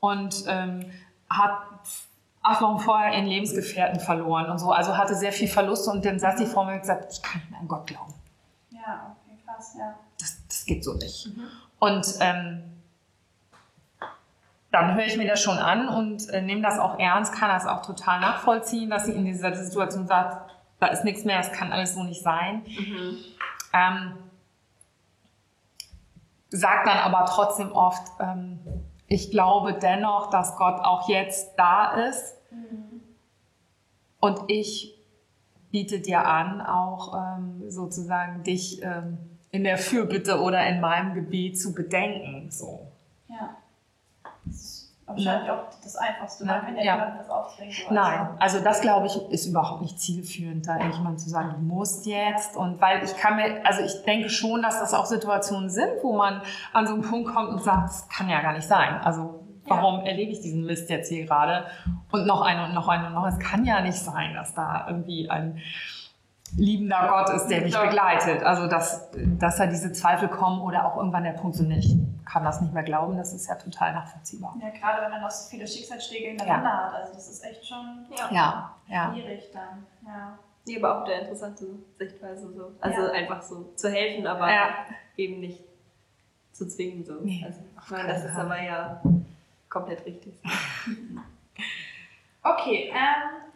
und 0.00 0.44
ähm, 0.46 0.90
hat 1.28 1.52
acht 2.42 2.60
Wochen 2.60 2.78
vorher 2.78 3.14
ihren 3.14 3.26
Lebensgefährten 3.26 4.00
verloren 4.00 4.50
und 4.50 4.58
so, 4.58 4.72
also 4.72 4.96
hatte 4.96 5.14
sehr 5.14 5.32
viel 5.32 5.48
Verlust 5.48 5.88
und 5.88 6.04
dann 6.04 6.18
saß 6.18 6.36
die 6.36 6.46
vor 6.46 6.64
mir 6.64 6.74
und 6.74 6.80
gesagt, 6.80 7.12
ich 7.12 7.22
kann 7.22 7.40
nicht 7.40 7.50
mehr 7.50 7.60
an 7.60 7.68
Gott 7.68 7.86
glauben. 7.86 8.14
Ja, 8.70 9.16
okay, 9.24 9.38
krass, 9.44 9.74
ja. 9.78 9.94
Das, 10.18 10.36
das 10.48 10.64
geht 10.64 10.84
so 10.84 10.94
nicht. 10.94 11.30
Und 11.78 12.06
ähm, 12.20 12.64
dann 14.70 14.94
höre 14.94 15.06
ich 15.06 15.16
mir 15.16 15.28
das 15.28 15.42
schon 15.42 15.58
an 15.58 15.88
und 15.88 16.28
äh, 16.30 16.42
nehme 16.42 16.62
das 16.62 16.78
auch 16.78 16.98
ernst, 16.98 17.34
kann 17.34 17.48
das 17.48 17.66
auch 17.66 17.84
total 17.84 18.20
nachvollziehen, 18.20 18.90
dass 18.90 19.06
sie 19.06 19.12
in 19.12 19.24
dieser 19.24 19.54
Situation 19.54 20.06
sagt, 20.06 20.51
da 20.82 20.88
ist 20.88 21.04
nichts 21.04 21.24
mehr, 21.24 21.38
es 21.38 21.52
kann 21.52 21.70
alles 21.70 21.94
so 21.94 22.02
nicht 22.02 22.22
sein. 22.22 22.64
Ähm, 23.72 24.18
sagt 26.50 26.88
dann 26.88 26.98
aber 26.98 27.24
trotzdem 27.26 27.70
oft, 27.70 28.02
ähm, 28.18 28.58
ich 29.06 29.30
glaube 29.30 29.74
dennoch, 29.74 30.28
dass 30.30 30.56
Gott 30.56 30.80
auch 30.80 31.08
jetzt 31.08 31.52
da 31.56 31.92
ist 32.08 32.34
und 34.18 34.40
ich 34.48 34.98
biete 35.70 36.00
dir 36.00 36.26
an, 36.26 36.60
auch 36.60 37.14
ähm, 37.16 37.70
sozusagen 37.70 38.42
dich 38.42 38.82
ähm, 38.82 39.18
in 39.52 39.62
der 39.62 39.78
Fürbitte 39.78 40.40
oder 40.40 40.66
in 40.66 40.80
meinem 40.80 41.14
Gebet 41.14 41.60
zu 41.60 41.74
bedenken. 41.74 42.50
So. 42.50 42.88
Ja. 43.28 43.56
Wahrscheinlich 45.16 45.50
auch 45.50 45.64
das 45.82 45.96
Einfachste, 45.96 46.46
Ne? 46.46 46.52
ne? 46.52 46.62
wenn 46.66 46.74
der 46.76 46.84
Ja. 46.84 46.94
jemand 46.96 47.20
das 47.20 47.30
aufdrängt. 47.30 47.72
so. 47.74 47.94
Nein, 47.94 48.28
also 48.38 48.60
das 48.60 48.80
glaube 48.80 49.06
ich 49.06 49.16
ist 49.30 49.46
überhaupt 49.46 49.82
nicht 49.82 49.98
zielführend, 50.00 50.66
da 50.66 50.76
irgendjemand 50.78 51.20
zu 51.20 51.28
sagen, 51.30 51.50
du 51.54 51.58
musst 51.62 52.06
jetzt. 52.06 52.56
Und 52.56 52.80
weil 52.80 53.02
ich 53.04 53.16
kann 53.16 53.36
mir, 53.36 53.64
also 53.66 53.82
ich 53.82 54.02
denke 54.04 54.28
schon, 54.30 54.62
dass 54.62 54.80
das 54.80 54.94
auch 54.94 55.06
Situationen 55.06 55.70
sind, 55.70 55.90
wo 56.02 56.16
man 56.16 56.42
an 56.72 56.86
so 56.86 56.94
einen 56.94 57.02
Punkt 57.02 57.32
kommt 57.34 57.48
und 57.50 57.62
sagt, 57.62 57.88
das 57.88 58.08
kann 58.08 58.28
ja 58.28 58.40
gar 58.42 58.52
nicht 58.52 58.66
sein. 58.68 59.00
Also 59.02 59.40
warum 59.66 60.00
erlebe 60.00 60.32
ich 60.32 60.40
diesen 60.40 60.64
Mist 60.64 60.90
jetzt 60.90 61.08
hier 61.08 61.24
gerade? 61.26 61.64
Und 62.10 62.26
noch 62.26 62.42
eine 62.42 62.64
und 62.64 62.74
noch 62.74 62.88
eine 62.88 63.06
und 63.06 63.14
noch. 63.14 63.26
Es 63.26 63.38
kann 63.38 63.64
ja 63.64 63.80
nicht 63.80 63.98
sein, 63.98 64.34
dass 64.34 64.54
da 64.54 64.86
irgendwie 64.88 65.30
ein 65.30 65.58
liebender 66.56 67.08
Gott 67.08 67.30
ist, 67.34 67.46
der 67.48 67.62
mich 67.62 67.74
begleitet. 67.78 68.42
Also 68.42 68.66
dass, 68.66 69.10
dass 69.38 69.56
da 69.56 69.66
diese 69.66 69.92
Zweifel 69.92 70.28
kommen 70.28 70.60
oder 70.60 70.84
auch 70.86 70.96
irgendwann 70.98 71.24
der 71.24 71.32
Punkt 71.32 71.56
so 71.56 71.64
nicht, 71.64 71.96
kann 72.24 72.44
das 72.44 72.60
nicht 72.60 72.72
mehr 72.72 72.82
glauben, 72.82 73.16
das 73.16 73.32
ist 73.32 73.48
ja 73.48 73.54
total 73.56 73.92
nachvollziehbar. 73.94 74.56
Ja, 74.60 74.70
gerade 74.70 75.02
wenn 75.02 75.10
man 75.10 75.20
noch 75.22 75.30
so 75.30 75.48
viele 75.50 75.66
Schicksalsschläge 75.66 76.28
hintereinander 76.28 76.70
hat. 76.86 76.94
Also 76.94 77.14
das 77.14 77.28
ist 77.28 77.44
echt 77.44 77.66
schon 77.66 78.06
Ja, 78.30 78.74
ja. 78.88 79.12
schwierig 79.12 79.50
dann. 79.52 79.86
Ja. 80.06 80.38
Nee, 80.64 80.78
aber 80.82 81.00
auch 81.00 81.04
eine 81.04 81.14
interessante 81.20 81.66
Sichtweise 81.98 82.52
so. 82.52 82.72
Also 82.80 83.00
Ja. 83.02 83.10
einfach 83.10 83.42
so 83.42 83.72
zu 83.74 83.90
helfen, 83.90 84.26
aber 84.26 84.50
Ja. 84.52 84.68
eben 85.16 85.40
nicht 85.40 85.60
zu 86.52 86.68
zwingen 86.68 87.04
so. 87.04 87.14
Nee, 87.22 87.42
also, 87.44 87.60
ich 87.82 87.90
meine, 87.90 88.08
das 88.08 88.24
ist 88.24 88.36
aber 88.36 88.60
ja 88.62 89.00
komplett 89.68 90.04
richtig. 90.06 90.34
Okay, 92.44 92.92
ähm, 92.92 93.52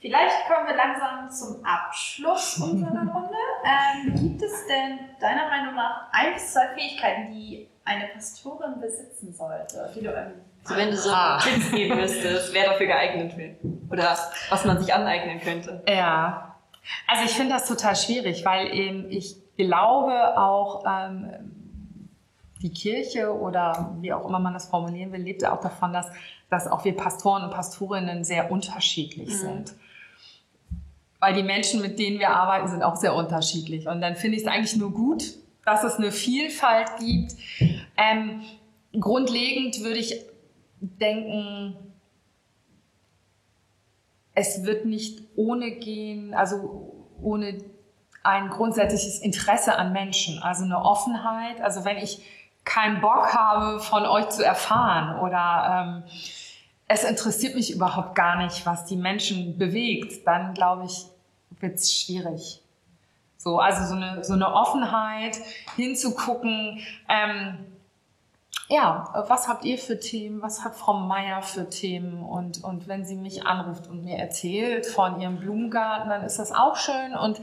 vielleicht 0.00 0.46
kommen 0.46 0.66
wir 0.66 0.74
langsam 0.74 1.30
zum 1.30 1.62
Abschluss 1.64 2.58
unserer 2.58 2.90
Runde. 3.12 3.34
Ähm, 3.62 4.14
gibt 4.14 4.42
es 4.42 4.66
denn 4.66 5.00
deiner 5.20 5.48
Meinung 5.48 5.74
nach 5.74 6.08
ein 6.12 6.32
bis 6.32 6.52
zwei 6.54 6.68
Fähigkeiten, 6.68 7.30
die 7.32 7.68
eine 7.84 8.06
Pastorin 8.14 8.80
besitzen 8.80 9.32
sollte? 9.32 9.90
Die 9.94 10.00
du, 10.02 10.10
ähm, 10.10 10.32
So, 10.64 10.76
wenn 10.76 10.90
du 10.90 10.96
so 10.96 11.10
Ah. 11.10 11.38
Tipps 11.42 11.70
geben 11.70 11.96
müsstest, 11.96 12.52
wer 12.54 12.70
dafür 12.70 12.86
geeignet 12.86 13.36
wäre. 13.36 13.56
Oder 13.90 14.16
was 14.48 14.64
man 14.64 14.80
sich 14.80 14.92
aneignen 14.94 15.40
könnte. 15.40 15.82
Ja, 15.88 16.56
also 17.06 17.24
ich 17.24 17.32
finde 17.32 17.54
das 17.54 17.66
total 17.66 17.94
schwierig, 17.96 18.44
weil 18.44 18.72
eben 18.72 19.10
ich 19.10 19.36
glaube 19.56 20.38
auch 20.38 20.84
ähm, 20.86 21.30
die 22.60 22.70
Kirche 22.72 23.32
oder 23.36 23.96
wie 24.00 24.12
auch 24.12 24.26
immer 24.28 24.38
man 24.38 24.54
das 24.54 24.68
formulieren 24.68 25.12
will, 25.12 25.20
lebt 25.20 25.42
ja 25.42 25.52
auch 25.54 25.60
davon, 25.60 25.92
dass, 25.92 26.06
dass 26.48 26.66
auch 26.68 26.84
wir 26.84 26.96
Pastoren 26.96 27.44
und 27.44 27.50
Pastorinnen 27.50 28.24
sehr 28.24 28.50
unterschiedlich 28.52 29.36
sind. 29.36 29.74
Weil 31.18 31.34
die 31.34 31.42
Menschen, 31.42 31.82
mit 31.82 31.98
denen 31.98 32.18
wir 32.18 32.30
arbeiten, 32.30 32.68
sind 32.68 32.82
auch 32.82 32.96
sehr 32.96 33.14
unterschiedlich. 33.14 33.86
Und 33.86 34.00
dann 34.00 34.16
finde 34.16 34.36
ich 34.36 34.42
es 34.42 34.48
eigentlich 34.48 34.76
nur 34.76 34.92
gut, 34.92 35.22
dass 35.64 35.84
es 35.84 35.96
eine 35.96 36.10
Vielfalt 36.10 36.88
gibt. 36.98 37.32
Ähm, 37.96 38.42
grundlegend 38.98 39.80
würde 39.82 39.98
ich 39.98 40.20
denken, 40.80 41.76
es 44.34 44.64
wird 44.64 44.86
nicht 44.86 45.22
ohne 45.36 45.72
gehen, 45.72 46.34
also 46.34 46.92
ohne 47.20 47.58
ein 48.22 48.48
grundsätzliches 48.50 49.18
Interesse 49.18 49.76
an 49.76 49.92
Menschen, 49.92 50.42
also 50.42 50.64
eine 50.64 50.82
Offenheit. 50.82 51.60
Also 51.60 51.84
wenn 51.84 51.98
ich 51.98 52.22
keinen 52.64 53.00
Bock 53.00 53.34
habe, 53.34 53.80
von 53.80 54.06
euch 54.06 54.28
zu 54.30 54.44
erfahren 54.44 55.18
oder 55.20 56.04
ähm, 56.06 56.12
es 56.86 57.04
interessiert 57.04 57.54
mich 57.54 57.72
überhaupt 57.72 58.14
gar 58.14 58.36
nicht, 58.36 58.64
was 58.66 58.84
die 58.84 58.96
Menschen 58.96 59.58
bewegt, 59.58 60.26
dann 60.26 60.54
glaube 60.54 60.84
ich, 60.84 61.06
wird 61.60 61.76
es 61.76 61.92
schwierig. 61.92 62.60
So, 63.38 63.58
also 63.58 63.84
so 63.86 63.94
eine, 63.94 64.22
so 64.22 64.34
eine 64.34 64.52
Offenheit 64.54 65.36
hinzugucken, 65.74 66.80
ähm, 67.08 67.58
ja, 68.72 69.24
was 69.28 69.48
habt 69.48 69.66
ihr 69.66 69.76
für 69.76 70.00
Themen? 70.00 70.40
Was 70.40 70.64
hat 70.64 70.74
Frau 70.74 70.94
Meier 70.94 71.42
für 71.42 71.68
Themen? 71.68 72.22
Und, 72.22 72.64
und 72.64 72.88
wenn 72.88 73.04
sie 73.04 73.16
mich 73.16 73.44
anruft 73.46 73.86
und 73.86 74.02
mir 74.02 74.16
erzählt 74.16 74.86
von 74.86 75.20
ihrem 75.20 75.38
Blumengarten, 75.38 76.08
dann 76.08 76.22
ist 76.22 76.38
das 76.38 76.52
auch 76.52 76.76
schön. 76.76 77.14
Und 77.14 77.38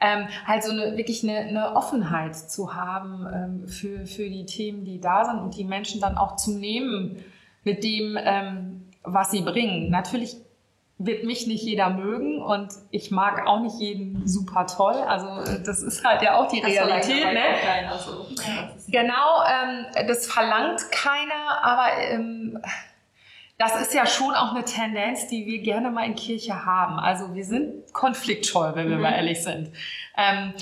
ähm, 0.00 0.28
halt 0.46 0.62
so 0.62 0.70
eine, 0.70 0.96
wirklich 0.96 1.24
eine, 1.24 1.38
eine 1.38 1.74
Offenheit 1.74 2.36
zu 2.36 2.74
haben 2.74 3.26
ähm, 3.26 3.68
für, 3.68 4.06
für 4.06 4.30
die 4.30 4.46
Themen, 4.46 4.84
die 4.84 5.00
da 5.00 5.24
sind 5.24 5.40
und 5.40 5.56
die 5.56 5.64
Menschen 5.64 6.00
dann 6.00 6.16
auch 6.16 6.36
zu 6.36 6.52
nehmen 6.52 7.24
mit 7.64 7.82
dem, 7.82 8.16
ähm, 8.20 8.88
was 9.02 9.32
sie 9.32 9.40
bringen. 9.40 9.90
Natürlich 9.90 10.36
wird 10.98 11.22
mich 11.22 11.46
nicht 11.46 11.62
jeder 11.62 11.90
mögen 11.90 12.42
und 12.42 12.70
ich 12.90 13.12
mag 13.12 13.46
auch 13.46 13.60
nicht 13.60 13.78
jeden 13.78 14.26
super 14.26 14.66
toll. 14.66 14.94
Also 14.94 15.28
das 15.64 15.80
ist 15.80 16.04
halt 16.04 16.22
ja 16.22 16.36
auch 16.36 16.48
die 16.48 16.60
das 16.60 16.70
Realität. 16.70 17.32
Ne? 17.32 17.40
Keiner, 17.62 17.92
also. 17.92 18.26
Genau, 18.88 19.42
ähm, 19.46 20.06
das 20.08 20.26
verlangt 20.26 20.90
keiner, 20.90 21.62
aber 21.62 21.92
ähm, 22.10 22.60
das 23.58 23.80
ist 23.80 23.94
ja 23.94 24.06
schon 24.06 24.34
auch 24.34 24.54
eine 24.54 24.64
Tendenz, 24.64 25.28
die 25.28 25.46
wir 25.46 25.60
gerne 25.60 25.90
mal 25.90 26.04
in 26.04 26.16
Kirche 26.16 26.64
haben. 26.64 26.98
Also 26.98 27.34
wir 27.34 27.44
sind 27.44 27.92
konfliktscheu, 27.92 28.72
wenn 28.74 28.88
wir 28.88 28.96
mhm. 28.96 29.02
mal 29.02 29.12
ehrlich 29.12 29.42
sind. 29.42 29.70
Ähm, 30.16 30.52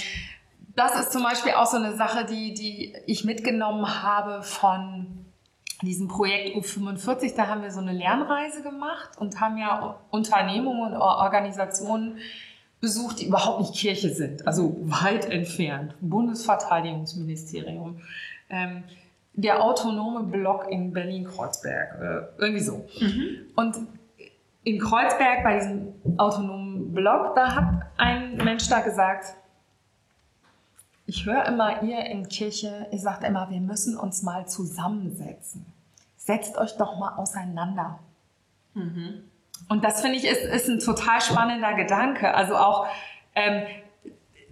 das 0.74 1.00
ist 1.00 1.12
zum 1.12 1.22
Beispiel 1.22 1.52
auch 1.52 1.66
so 1.66 1.78
eine 1.78 1.94
Sache, 1.94 2.26
die, 2.26 2.52
die 2.52 2.94
ich 3.06 3.24
mitgenommen 3.24 4.02
habe 4.02 4.42
von 4.42 5.24
diesem 5.82 6.08
Projekt 6.08 6.56
U45, 6.56 7.36
da 7.36 7.48
haben 7.48 7.62
wir 7.62 7.70
so 7.70 7.80
eine 7.80 7.92
Lernreise 7.92 8.62
gemacht 8.62 9.10
und 9.18 9.40
haben 9.40 9.58
ja 9.58 9.96
Unternehmungen 10.10 10.94
und 10.94 11.00
Organisationen 11.00 12.18
besucht, 12.80 13.20
die 13.20 13.26
überhaupt 13.26 13.60
nicht 13.60 13.74
Kirche 13.74 14.10
sind, 14.10 14.46
also 14.46 14.76
weit 14.82 15.30
entfernt. 15.30 15.94
Bundesverteidigungsministerium, 16.00 18.00
ähm, 18.48 18.84
der 19.34 19.62
autonome 19.62 20.24
Block 20.24 20.66
in 20.70 20.92
Berlin-Kreuzberg, 20.92 22.00
äh, 22.00 22.40
irgendwie 22.40 22.62
so. 22.62 22.86
Mhm. 23.00 23.38
Und 23.54 23.76
in 24.64 24.78
Kreuzberg 24.78 25.44
bei 25.44 25.58
diesem 25.58 25.88
autonomen 26.16 26.92
Block, 26.92 27.34
da 27.34 27.54
hat 27.54 27.82
ein 27.98 28.36
Mensch 28.36 28.68
da 28.68 28.80
gesagt, 28.80 29.34
ich 31.06 31.24
höre 31.24 31.46
immer, 31.46 31.82
ihr 31.82 32.04
in 32.06 32.28
Kirche, 32.28 32.88
ihr 32.90 32.98
sagt 32.98 33.24
immer, 33.24 33.48
wir 33.50 33.60
müssen 33.60 33.96
uns 33.96 34.22
mal 34.22 34.46
zusammensetzen. 34.48 35.64
Setzt 36.16 36.58
euch 36.58 36.76
doch 36.76 36.98
mal 36.98 37.16
auseinander. 37.16 38.00
Mhm. 38.74 39.22
Und 39.68 39.84
das 39.84 40.00
finde 40.00 40.18
ich 40.18 40.24
ist, 40.24 40.42
ist 40.42 40.68
ein 40.68 40.80
total 40.80 41.20
spannender 41.20 41.74
Gedanke. 41.74 42.34
Also 42.34 42.56
auch 42.56 42.86
ähm, 43.34 43.62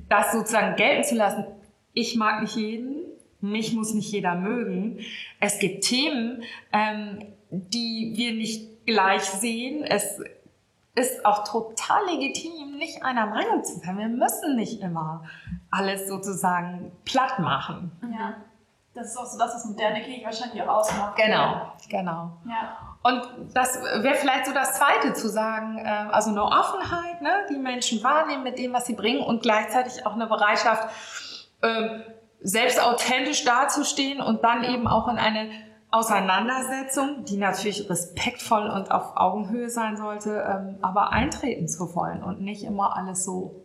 das 0.08 0.32
sozusagen 0.32 0.76
gelten 0.76 1.04
zu 1.04 1.16
lassen. 1.16 1.44
Ich 1.92 2.16
mag 2.16 2.42
nicht 2.42 2.56
jeden, 2.56 3.02
mich 3.40 3.72
muss 3.72 3.92
nicht 3.92 4.10
jeder 4.10 4.36
mögen. 4.36 5.00
Es 5.40 5.58
gibt 5.58 5.84
Themen, 5.84 6.42
ähm, 6.72 7.26
die 7.50 8.12
wir 8.14 8.32
nicht 8.32 8.86
gleich 8.86 9.22
sehen. 9.22 9.82
Es 9.82 10.20
ist 10.94 11.26
auch 11.26 11.44
total 11.44 12.06
legitim, 12.06 12.76
nicht 12.76 13.02
einer 13.02 13.26
Meinung 13.26 13.64
zu 13.64 13.78
sein. 13.78 13.98
Wir 13.98 14.08
müssen 14.08 14.56
nicht 14.56 14.80
immer 14.80 15.24
alles 15.70 16.08
sozusagen 16.08 16.92
platt 17.04 17.38
machen. 17.38 17.90
Ja. 18.02 18.34
Das 18.94 19.08
ist 19.08 19.16
auch 19.16 19.26
so 19.26 19.36
das, 19.36 19.52
was 19.56 19.64
moderne 19.64 20.02
Kirche 20.02 20.24
wahrscheinlich 20.24 20.62
auch 20.62 20.76
ausmacht. 20.76 21.16
Genau, 21.16 21.72
genau. 21.88 22.30
Ja. 22.46 22.78
Und 23.02 23.52
das 23.52 23.82
wäre 23.82 24.14
vielleicht 24.14 24.46
so 24.46 24.54
das 24.54 24.78
Zweite 24.78 25.12
zu 25.14 25.28
sagen, 25.28 25.78
äh, 25.78 25.88
also 26.12 26.30
eine 26.30 26.44
Offenheit, 26.44 27.20
ne, 27.20 27.44
die 27.50 27.56
Menschen 27.56 28.02
wahrnehmen 28.04 28.44
mit 28.44 28.56
dem, 28.56 28.72
was 28.72 28.86
sie 28.86 28.94
bringen 28.94 29.20
und 29.20 29.42
gleichzeitig 29.42 30.06
auch 30.06 30.14
eine 30.14 30.28
Bereitschaft, 30.28 30.88
ähm, 31.62 32.04
selbst 32.40 32.80
authentisch 32.80 33.44
dazustehen 33.44 34.20
und 34.20 34.44
dann 34.44 34.62
eben 34.62 34.86
auch 34.86 35.08
in 35.08 35.18
eine 35.18 35.50
Auseinandersetzung, 35.94 37.24
die 37.24 37.36
natürlich 37.36 37.88
respektvoll 37.88 38.68
und 38.68 38.90
auf 38.90 39.16
Augenhöhe 39.16 39.70
sein 39.70 39.96
sollte, 39.96 40.44
ähm, 40.48 40.78
aber 40.82 41.12
eintreten 41.12 41.68
zu 41.68 41.94
wollen 41.94 42.24
und 42.24 42.40
nicht 42.40 42.64
immer 42.64 42.96
alles 42.96 43.24
so 43.24 43.62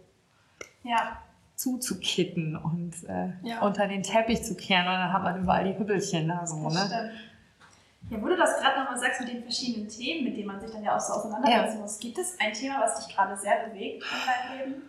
ja. 0.83 1.17
zuzukitten 1.55 2.55
und 2.55 2.93
äh, 3.09 3.31
ja. 3.41 3.61
unter 3.61 3.87
den 3.87 4.03
Teppich 4.03 4.43
zu 4.43 4.55
kehren 4.55 4.85
und 4.85 4.93
dann 4.93 5.11
hat 5.11 5.23
man 5.23 5.41
überall 5.41 5.63
die 5.63 5.79
Hübbelchen 5.79 6.27
da 6.27 6.45
so. 6.45 6.63
Das 6.65 6.73
ne? 6.75 6.79
Stimmt. 6.85 8.11
Ja, 8.11 8.21
wo 8.21 8.27
du 8.27 8.37
das 8.37 8.59
gerade 8.59 8.79
nochmal 8.79 8.99
sagst 8.99 9.21
mit 9.21 9.29
den 9.29 9.41
verschiedenen 9.41 9.89
Themen, 9.89 10.25
mit 10.25 10.37
denen 10.37 10.47
man 10.47 10.61
sich 10.61 10.71
dann 10.71 10.83
ja 10.83 10.95
auch 10.95 10.99
so 10.99 11.13
auseinandersetzen 11.13 11.77
ja. 11.77 11.81
muss, 11.81 11.99
gibt 11.99 12.17
es 12.19 12.39
ein 12.39 12.53
Thema, 12.53 12.79
was 12.79 13.05
dich 13.05 13.15
gerade 13.15 13.35
sehr 13.37 13.67
bewegt 13.67 14.03
in 14.03 14.53
deinem 14.53 14.59
Leben? 14.59 14.81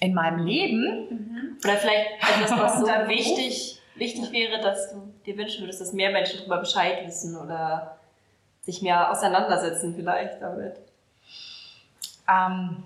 In 0.00 0.14
meinem 0.14 0.46
Leben? 0.46 1.08
Mhm. 1.10 1.56
Oder 1.64 1.76
vielleicht 1.76 2.10
etwas, 2.20 2.58
was 2.58 2.80
so 2.80 2.86
wichtig 2.86 3.78
wichtig 3.98 4.32
wäre, 4.32 4.60
dass 4.60 4.92
du 4.92 5.12
dir 5.28 5.36
wünschen 5.36 5.62
würdest, 5.62 5.80
dass 5.80 5.92
mehr 5.92 6.10
Menschen 6.10 6.38
darüber 6.38 6.58
Bescheid 6.58 7.06
wissen 7.06 7.36
oder 7.36 7.98
sich 8.62 8.82
mehr 8.82 9.10
auseinandersetzen 9.10 9.94
vielleicht 9.94 10.40
damit? 10.40 10.76
Ähm, 12.28 12.82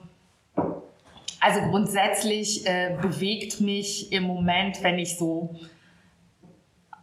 also 1.41 1.61
grundsätzlich 1.71 2.67
äh, 2.67 2.97
bewegt 3.01 3.61
mich 3.61 4.13
im 4.13 4.25
Moment, 4.25 4.83
wenn 4.83 4.99
ich 4.99 5.17
so 5.17 5.57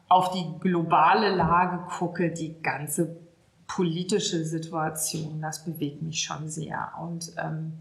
auf 0.08 0.32
die 0.32 0.46
globale 0.60 1.30
Lage 1.36 1.86
gucke, 1.98 2.32
die 2.32 2.62
ganze 2.62 3.18
politische 3.68 4.44
Situation, 4.44 5.42
das 5.42 5.64
bewegt 5.64 6.02
mich 6.02 6.24
schon 6.24 6.50
sehr. 6.50 6.92
Und 7.02 7.32
ähm, 7.38 7.74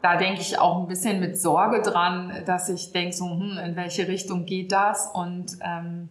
da 0.00 0.16
denke 0.16 0.40
ich 0.40 0.58
auch 0.58 0.80
ein 0.80 0.86
bisschen 0.86 1.20
mit 1.20 1.38
Sorge 1.38 1.82
dran, 1.82 2.42
dass 2.46 2.68
ich 2.68 2.92
denke, 2.92 3.14
so, 3.14 3.28
hm, 3.28 3.58
in 3.58 3.76
welche 3.76 4.08
Richtung 4.08 4.46
geht 4.46 4.72
das? 4.72 5.10
Und 5.12 5.58
ähm, 5.60 6.08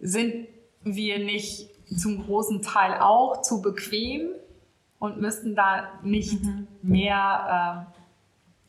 sind 0.00 0.48
wir 0.82 1.18
nicht 1.18 1.70
zum 1.96 2.24
großen 2.24 2.62
Teil 2.62 3.00
auch 3.00 3.42
zu 3.42 3.62
bequem 3.62 4.28
und 4.98 5.20
müssten 5.20 5.54
da 5.54 5.88
nicht 6.02 6.42
mhm. 6.42 6.68
mehr 6.82 7.86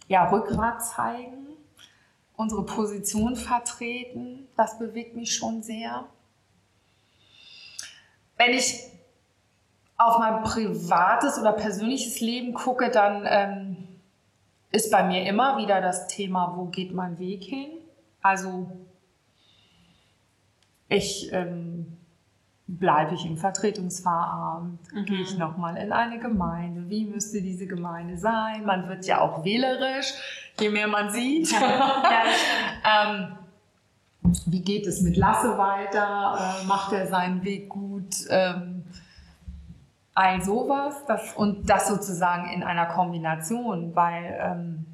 äh, 0.09 0.13
ja, 0.13 0.29
Rückgrat 0.29 0.85
zeigen, 0.85 1.47
unsere 2.35 2.65
Position 2.65 3.35
vertreten? 3.35 4.47
Das 4.55 4.79
bewegt 4.79 5.15
mich 5.15 5.35
schon 5.35 5.61
sehr. 5.61 6.05
Wenn 8.37 8.53
ich 8.53 8.85
auf 9.97 10.17
mein 10.17 10.43
privates 10.43 11.37
oder 11.37 11.51
persönliches 11.51 12.21
Leben 12.21 12.53
gucke, 12.53 12.89
dann 12.89 13.25
ähm, 13.27 13.77
ist 14.71 14.91
bei 14.91 15.03
mir 15.03 15.25
immer 15.25 15.57
wieder 15.57 15.81
das 15.81 16.07
Thema, 16.07 16.53
wo 16.55 16.65
geht 16.65 16.93
mein 16.93 17.19
Weg 17.19 17.43
hin? 17.43 17.69
Also 18.21 18.71
ich 20.89 21.31
ähm, 21.31 21.97
bleibe 22.67 23.15
ich 23.15 23.25
im 23.25 23.37
Vertretungsfahrabend, 23.37 24.79
mhm. 24.93 25.05
gehe 25.05 25.21
ich 25.21 25.37
nochmal 25.37 25.77
in 25.77 25.91
eine 25.91 26.19
Gemeinde, 26.19 26.89
wie 26.89 27.05
müsste 27.05 27.41
diese 27.41 27.65
Gemeinde 27.65 28.17
sein? 28.17 28.65
Man 28.65 28.87
wird 28.87 29.05
ja 29.05 29.21
auch 29.21 29.43
wählerisch, 29.43 30.13
je 30.59 30.69
mehr 30.69 30.87
man 30.87 31.09
sieht. 31.09 31.53
Ähm, 32.81 33.37
wie 34.45 34.61
geht 34.61 34.87
es 34.87 35.01
mit 35.01 35.17
Lasse 35.17 35.57
weiter? 35.57 36.61
Äh, 36.61 36.65
macht 36.65 36.93
er 36.93 37.07
seinen 37.07 37.43
Weg 37.43 37.69
gut? 37.69 38.15
Ähm, 38.29 38.85
all 40.15 40.41
sowas 40.41 41.05
das, 41.07 41.33
und 41.35 41.69
das 41.69 41.87
sozusagen 41.87 42.49
in 42.49 42.63
einer 42.63 42.87
Kombination, 42.87 43.95
weil 43.95 44.37
ähm, 44.41 44.85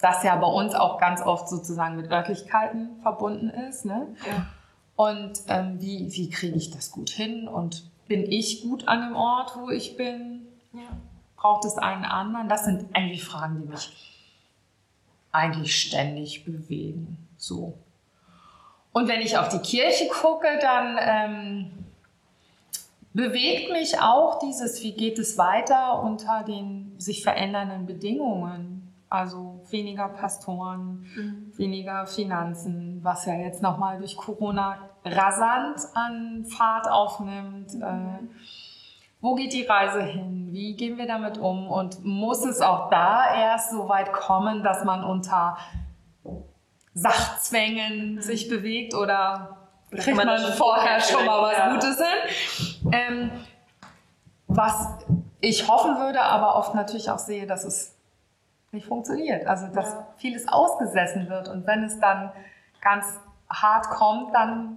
das 0.00 0.22
ja 0.24 0.36
bei 0.36 0.46
uns 0.46 0.74
auch 0.74 0.98
ganz 0.98 1.22
oft 1.22 1.48
sozusagen 1.48 1.96
mit 1.96 2.10
Örtlichkeiten 2.10 3.00
verbunden 3.02 3.48
ist. 3.48 3.84
Ne? 3.84 4.08
Ja. 4.26 4.46
Und 4.96 5.40
ähm, 5.48 5.80
wie, 5.80 6.12
wie 6.12 6.30
kriege 6.30 6.56
ich 6.56 6.70
das 6.70 6.90
gut 6.90 7.10
hin 7.10 7.48
und 7.48 7.84
bin 8.06 8.30
ich 8.30 8.62
gut 8.62 8.86
an 8.86 9.00
dem 9.00 9.16
Ort, 9.16 9.56
wo 9.56 9.70
ich 9.70 9.96
bin? 9.96 10.46
Ja. 10.72 10.96
Braucht 11.36 11.64
es 11.64 11.78
einen 11.78 12.04
anderen? 12.04 12.48
Das 12.48 12.64
sind 12.64 12.94
eigentlich 12.94 13.24
Fragen, 13.24 13.62
die 13.62 13.68
mich 13.68 13.92
eigentlich 15.32 15.78
ständig 15.78 16.44
bewegen. 16.44 17.18
So. 17.36 17.74
Und 18.92 19.08
wenn 19.08 19.20
ich 19.20 19.36
auf 19.36 19.48
die 19.48 19.58
Kirche 19.58 20.06
gucke, 20.06 20.46
dann 20.60 20.96
ähm, 21.00 21.70
bewegt 23.12 23.72
mich 23.72 24.00
auch 24.00 24.38
dieses, 24.38 24.82
wie 24.82 24.92
geht 24.92 25.18
es 25.18 25.36
weiter 25.36 26.00
unter 26.02 26.44
den 26.44 26.94
sich 26.98 27.22
verändernden 27.22 27.86
Bedingungen. 27.86 28.73
Also 29.14 29.60
weniger 29.70 30.08
Pastoren, 30.08 31.06
mhm. 31.14 31.52
weniger 31.56 32.04
Finanzen, 32.04 32.98
was 33.04 33.26
ja 33.26 33.34
jetzt 33.34 33.62
nochmal 33.62 33.98
durch 33.98 34.16
Corona 34.16 34.90
rasant 35.04 35.78
an 35.94 36.44
Fahrt 36.44 36.90
aufnimmt. 36.90 37.74
Mhm. 37.74 37.82
Äh, 37.82 38.18
wo 39.20 39.36
geht 39.36 39.52
die 39.52 39.62
Reise 39.62 40.02
hin? 40.02 40.48
Wie 40.50 40.74
gehen 40.74 40.98
wir 40.98 41.06
damit 41.06 41.38
um? 41.38 41.68
Und 41.68 42.04
muss 42.04 42.44
es 42.44 42.60
auch 42.60 42.90
da 42.90 43.32
erst 43.36 43.70
so 43.70 43.88
weit 43.88 44.12
kommen, 44.12 44.64
dass 44.64 44.84
man 44.84 45.04
unter 45.04 45.58
Sachzwängen 46.94 48.16
mhm. 48.16 48.20
sich 48.20 48.48
bewegt 48.48 48.94
oder 48.94 49.58
kriegt 49.92 50.16
man, 50.16 50.26
man 50.26 50.40
vorher 50.54 50.98
schon 51.00 51.24
mal 51.24 51.40
was 51.40 51.56
ja. 51.56 51.72
Gutes 51.72 51.98
hin. 51.98 52.90
Ähm, 52.92 53.30
was 54.48 54.88
ich 55.40 55.68
hoffen 55.68 55.98
würde, 55.98 56.20
aber 56.20 56.56
oft 56.56 56.74
natürlich 56.74 57.10
auch 57.10 57.18
sehe, 57.20 57.46
dass 57.46 57.62
es 57.62 57.93
nicht 58.74 58.86
funktioniert. 58.86 59.46
Also 59.46 59.68
dass 59.68 59.92
ja. 59.92 60.06
vieles 60.16 60.46
ausgesessen 60.48 61.28
wird 61.28 61.48
und 61.48 61.66
wenn 61.66 61.84
es 61.84 61.98
dann 62.00 62.32
ganz 62.80 63.18
hart 63.48 63.88
kommt, 63.88 64.34
dann 64.34 64.76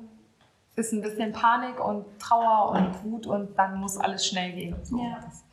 ist 0.76 0.94
ein 0.94 1.02
bisschen 1.02 1.32
Panik 1.34 1.84
und 1.84 2.06
Trauer 2.20 2.72
und 2.72 3.04
Wut 3.04 3.26
und 3.28 3.58
dann 3.58 3.76
muss 3.80 3.98
alles 3.98 4.26
schnell 4.26 4.52
gehen. 4.54 4.76
So. 4.84 4.98
Ja. 5.00 5.20
Das 5.26 5.44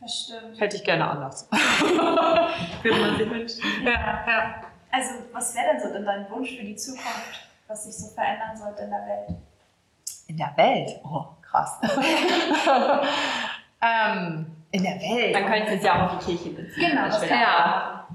Das 0.00 0.14
stimmt. 0.24 0.60
hätte 0.60 0.76
ich 0.76 0.84
gerne 0.84 1.08
anders. 1.08 1.48
Würde 2.82 3.00
man 3.00 3.16
sich 3.18 3.30
wünschen. 3.30 3.62
ja, 3.84 3.92
ja. 4.26 4.54
Also, 4.90 5.10
was 5.32 5.54
wäre 5.54 5.66
denn 5.72 5.80
so 5.80 5.92
denn 5.92 6.04
dein 6.04 6.28
Wunsch 6.30 6.56
für 6.56 6.64
die 6.64 6.74
Zukunft, 6.74 7.48
was 7.68 7.84
sich 7.84 7.94
so 7.94 8.12
verändern 8.12 8.56
sollte 8.56 8.82
in 8.82 8.90
der 8.90 9.06
Welt? 9.06 9.38
In 10.26 10.36
der 10.36 10.52
Welt? 10.56 11.00
Oh, 11.04 11.26
krass. 11.42 11.78
ähm, 13.82 14.46
in 14.72 14.82
der 14.82 15.00
Welt? 15.00 15.34
Dann 15.34 15.46
könnten 15.46 15.70
wir 15.70 15.76
es 15.78 15.84
ja 15.84 16.06
auch 16.06 16.12
auf 16.14 16.24
die 16.24 16.36
Kirche 16.36 16.50
beziehen. 16.50 16.90
Genau, 16.90 17.06
das 17.06 17.20
das 17.20 17.28
wäre 17.28 17.40
ja. 17.40 18.08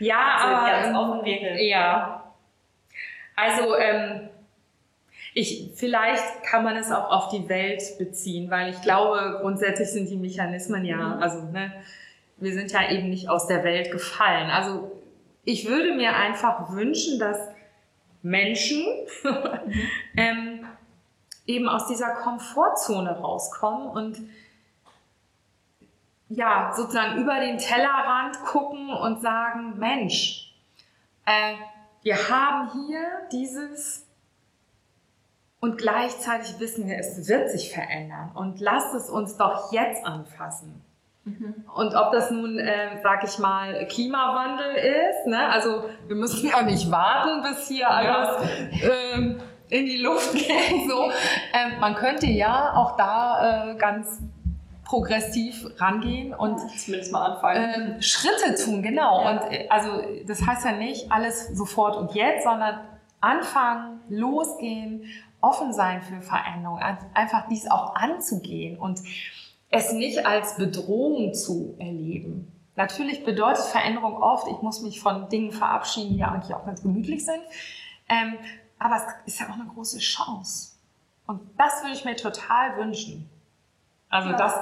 Ja, 0.00 0.36
also 0.38 0.56
aber... 0.56 0.70
ganz 0.70 0.96
offen 0.96 1.24
wäre. 1.24 1.62
Ja. 1.62 2.24
Also, 3.36 3.76
ähm, 3.76 4.28
ich, 5.34 5.72
vielleicht 5.74 6.44
kann 6.44 6.62
man 6.62 6.76
es 6.76 6.92
auch 6.92 7.10
auf 7.10 7.28
die 7.28 7.48
Welt 7.48 7.82
beziehen, 7.98 8.50
weil 8.50 8.70
ich 8.70 8.80
glaube, 8.82 9.38
grundsätzlich 9.40 9.88
sind 9.88 10.08
die 10.08 10.16
Mechanismen 10.16 10.84
ja, 10.84 10.96
Mhm. 10.96 11.22
also 11.22 11.42
ne, 11.46 11.72
wir 12.36 12.52
sind 12.52 12.70
ja 12.70 12.88
eben 12.90 13.10
nicht 13.10 13.28
aus 13.28 13.48
der 13.48 13.64
Welt 13.64 13.90
gefallen. 13.90 14.50
Also 14.50 14.92
ich 15.44 15.66
würde 15.66 15.94
mir 15.94 16.14
einfach 16.14 16.70
wünschen, 16.72 17.18
dass 17.18 17.38
Menschen 18.22 18.84
ähm, 20.16 20.66
eben 21.46 21.68
aus 21.68 21.88
dieser 21.88 22.10
Komfortzone 22.10 23.10
rauskommen 23.18 23.88
und 23.88 24.18
ja, 26.36 26.72
sozusagen 26.74 27.20
über 27.20 27.40
den 27.40 27.58
Tellerrand 27.58 28.40
gucken 28.44 28.90
und 28.90 29.20
sagen, 29.20 29.78
Mensch, 29.78 30.52
äh, 31.26 31.54
wir 32.02 32.16
haben 32.28 32.70
hier 32.72 33.06
dieses 33.32 34.06
und 35.60 35.78
gleichzeitig 35.78 36.60
wissen 36.60 36.86
wir, 36.86 36.98
es 36.98 37.26
wird 37.28 37.50
sich 37.50 37.72
verändern 37.72 38.32
und 38.34 38.60
lasst 38.60 38.94
es 38.94 39.08
uns 39.08 39.36
doch 39.38 39.72
jetzt 39.72 40.04
anfassen. 40.04 40.84
Und 41.74 41.94
ob 41.94 42.12
das 42.12 42.30
nun, 42.30 42.58
äh, 42.58 43.00
sag 43.02 43.24
ich 43.24 43.38
mal, 43.38 43.86
Klimawandel 43.88 44.74
ist, 44.74 45.26
ne? 45.26 45.48
also 45.48 45.84
wir 46.06 46.16
müssen 46.16 46.50
ja 46.50 46.60
nicht 46.60 46.90
warten, 46.90 47.42
bis 47.42 47.66
hier 47.66 47.88
alles 47.88 48.46
ähm, 48.82 49.40
in 49.70 49.86
die 49.86 50.02
Luft 50.02 50.34
geht. 50.34 50.90
So. 50.90 51.10
Ähm, 51.54 51.80
man 51.80 51.94
könnte 51.94 52.26
ja 52.26 52.74
auch 52.74 52.98
da 52.98 53.70
äh, 53.70 53.76
ganz 53.76 54.20
progressiv 54.84 55.66
rangehen 55.78 56.34
und 56.34 56.58
Zumindest 56.78 57.12
mal 57.12 57.32
anfangen. 57.32 57.94
ähm, 57.96 58.02
Schritte 58.02 58.54
tun, 58.62 58.82
genau. 58.82 59.22
Ja. 59.22 59.30
Und 59.30 59.52
äh, 59.52 59.66
also 59.68 59.88
das 60.26 60.46
heißt 60.46 60.64
ja 60.64 60.72
nicht 60.72 61.10
alles 61.10 61.48
sofort 61.48 61.96
und 61.96 62.12
jetzt, 62.14 62.44
sondern 62.44 62.80
anfangen, 63.20 64.00
losgehen, 64.08 65.04
offen 65.40 65.72
sein 65.72 66.02
für 66.02 66.20
Veränderung, 66.20 66.78
ein- 66.78 66.98
einfach 67.14 67.48
dies 67.48 67.70
auch 67.70 67.94
anzugehen 67.94 68.78
und 68.78 69.00
es 69.70 69.92
nicht 69.92 70.26
als 70.26 70.56
Bedrohung 70.56 71.32
zu 71.34 71.74
erleben. 71.78 72.50
Natürlich 72.76 73.24
bedeutet 73.24 73.64
Veränderung 73.64 74.16
oft, 74.22 74.46
ich 74.48 74.60
muss 74.62 74.82
mich 74.82 75.00
von 75.00 75.28
Dingen 75.28 75.52
verabschieden, 75.52 76.10
die 76.14 76.18
ja 76.18 76.28
eigentlich 76.32 76.54
auch 76.54 76.64
ganz 76.66 76.82
gemütlich 76.82 77.24
sind. 77.24 77.40
Ähm, 78.08 78.34
aber 78.78 78.96
es 78.96 79.32
ist 79.34 79.40
ja 79.40 79.46
auch 79.48 79.54
eine 79.54 79.66
große 79.66 79.98
Chance. 79.98 80.72
Und 81.26 81.40
das 81.56 81.82
würde 81.82 81.94
ich 81.94 82.04
mir 82.04 82.16
total 82.16 82.76
wünschen. 82.76 83.30
Also, 84.14 84.30
Ja. 84.30 84.36
dass 84.36 84.60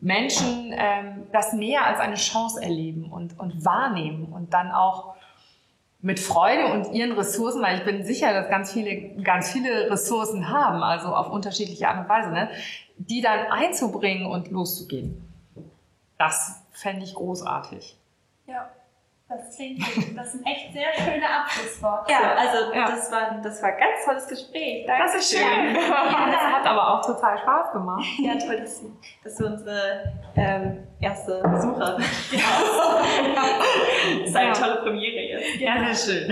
Menschen 0.00 0.74
ähm, 0.76 1.26
das 1.32 1.52
mehr 1.52 1.86
als 1.86 2.00
eine 2.00 2.16
Chance 2.16 2.60
erleben 2.60 3.10
und, 3.12 3.38
und 3.38 3.64
wahrnehmen 3.64 4.32
und 4.32 4.52
dann 4.52 4.72
auch 4.72 5.14
mit 6.00 6.18
Freude 6.18 6.72
und 6.72 6.92
ihren 6.92 7.12
Ressourcen, 7.12 7.62
weil 7.62 7.78
ich 7.78 7.84
bin 7.84 8.04
sicher, 8.04 8.32
dass 8.32 8.48
ganz 8.50 8.72
viele, 8.72 9.10
ganz 9.22 9.52
viele 9.52 9.88
Ressourcen 9.88 10.48
haben, 10.50 10.82
also 10.82 11.14
auf 11.14 11.30
unterschiedliche 11.30 11.88
Art 11.88 12.00
und 12.00 12.08
Weise, 12.08 12.30
ne, 12.30 12.50
die 12.96 13.20
dann 13.20 13.46
einzubringen 13.52 14.26
und 14.26 14.50
loszugehen. 14.50 15.22
Das 16.18 16.64
fände 16.72 17.04
ich 17.04 17.14
großartig. 17.14 17.96
Ja, 18.48 18.68
das 19.36 19.56
klingt 19.56 19.78
gut. 19.94 20.16
Das 20.16 20.32
sind 20.32 20.46
echt 20.46 20.72
sehr 20.72 20.92
schöne 20.94 21.28
Abschlussworte. 21.28 22.10
Ja, 22.12 22.34
also 22.34 22.72
Ja. 22.74 22.90
Das, 22.90 23.10
war, 23.12 23.40
das 23.42 23.62
war 23.62 23.68
ein 23.70 23.78
ganz 23.78 24.04
tolles 24.04 24.26
Gespräch. 24.28 24.86
Danke 24.86 25.02
Das 25.04 25.14
ist 25.16 25.32
schön. 25.36 25.42
Das 25.74 26.52
hat 26.52 26.66
aber 26.66 26.94
auch 26.94 27.04
total 27.06 27.38
Spaß 27.38 27.72
gemacht. 27.72 28.04
Ja, 28.18 28.34
toll, 28.36 28.60
dass 28.60 28.80
du, 28.80 28.96
dass 29.24 29.34
du 29.36 29.46
unsere 29.46 30.12
ähm, 30.36 30.86
erste 31.00 31.40
Besucherin 31.42 32.02
Das 32.02 32.10
ist 34.28 34.36
eine 34.36 34.48
Ja. 34.48 34.52
tolle 34.52 34.76
Premiere 34.82 35.20
jetzt. 35.20 35.60
Ja, 35.60 35.92
sehr 35.94 36.14
schön. 36.14 36.28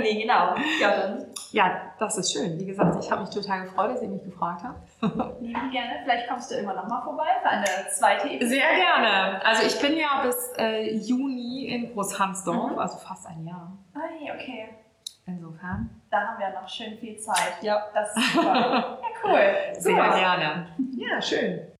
Nee, 0.00 0.22
genau. 0.22 0.54
Ja, 0.80 0.90
dann. 0.90 1.26
Ja, 1.54 1.92
das 2.00 2.18
ist 2.18 2.32
schön. 2.32 2.58
Wie 2.58 2.66
gesagt, 2.66 2.96
ich 3.00 3.08
habe 3.12 3.20
mich 3.20 3.30
total 3.30 3.62
gefreut, 3.62 3.92
dass 3.92 4.02
ihr 4.02 4.08
mich 4.08 4.24
gefragt 4.24 4.64
habt. 4.64 4.88
Lieben 5.40 5.70
gerne. 5.70 6.00
Vielleicht 6.02 6.28
kommst 6.28 6.50
du 6.50 6.56
immer 6.56 6.74
noch 6.74 6.88
mal 6.88 7.00
vorbei 7.02 7.28
für 7.40 7.48
eine 7.48 7.64
zweite 7.92 8.28
Episode. 8.28 8.48
Sehr 8.48 8.74
gerne. 8.74 9.46
Also 9.46 9.64
ich 9.64 9.80
bin 9.80 9.96
ja 9.96 10.22
bis 10.24 10.52
äh, 10.58 10.96
Juni 10.96 11.66
in 11.66 11.92
Großhansdorf, 11.92 12.76
also 12.76 12.98
fast 12.98 13.28
ein 13.28 13.46
Jahr. 13.46 13.72
Ei, 13.94 14.32
okay. 14.34 14.68
Insofern. 15.26 15.90
Da 16.10 16.26
haben 16.26 16.40
wir 16.40 16.60
noch 16.60 16.68
schön 16.68 16.98
viel 16.98 17.16
Zeit. 17.18 17.62
Ja. 17.62 17.84
Das 17.94 18.16
ist 18.16 18.32
super. 18.32 18.98
Ja, 19.24 19.30
cool. 19.30 19.80
Sehr 19.80 19.94
gerne. 19.94 20.66
Ja, 20.96 21.22
schön. 21.22 21.73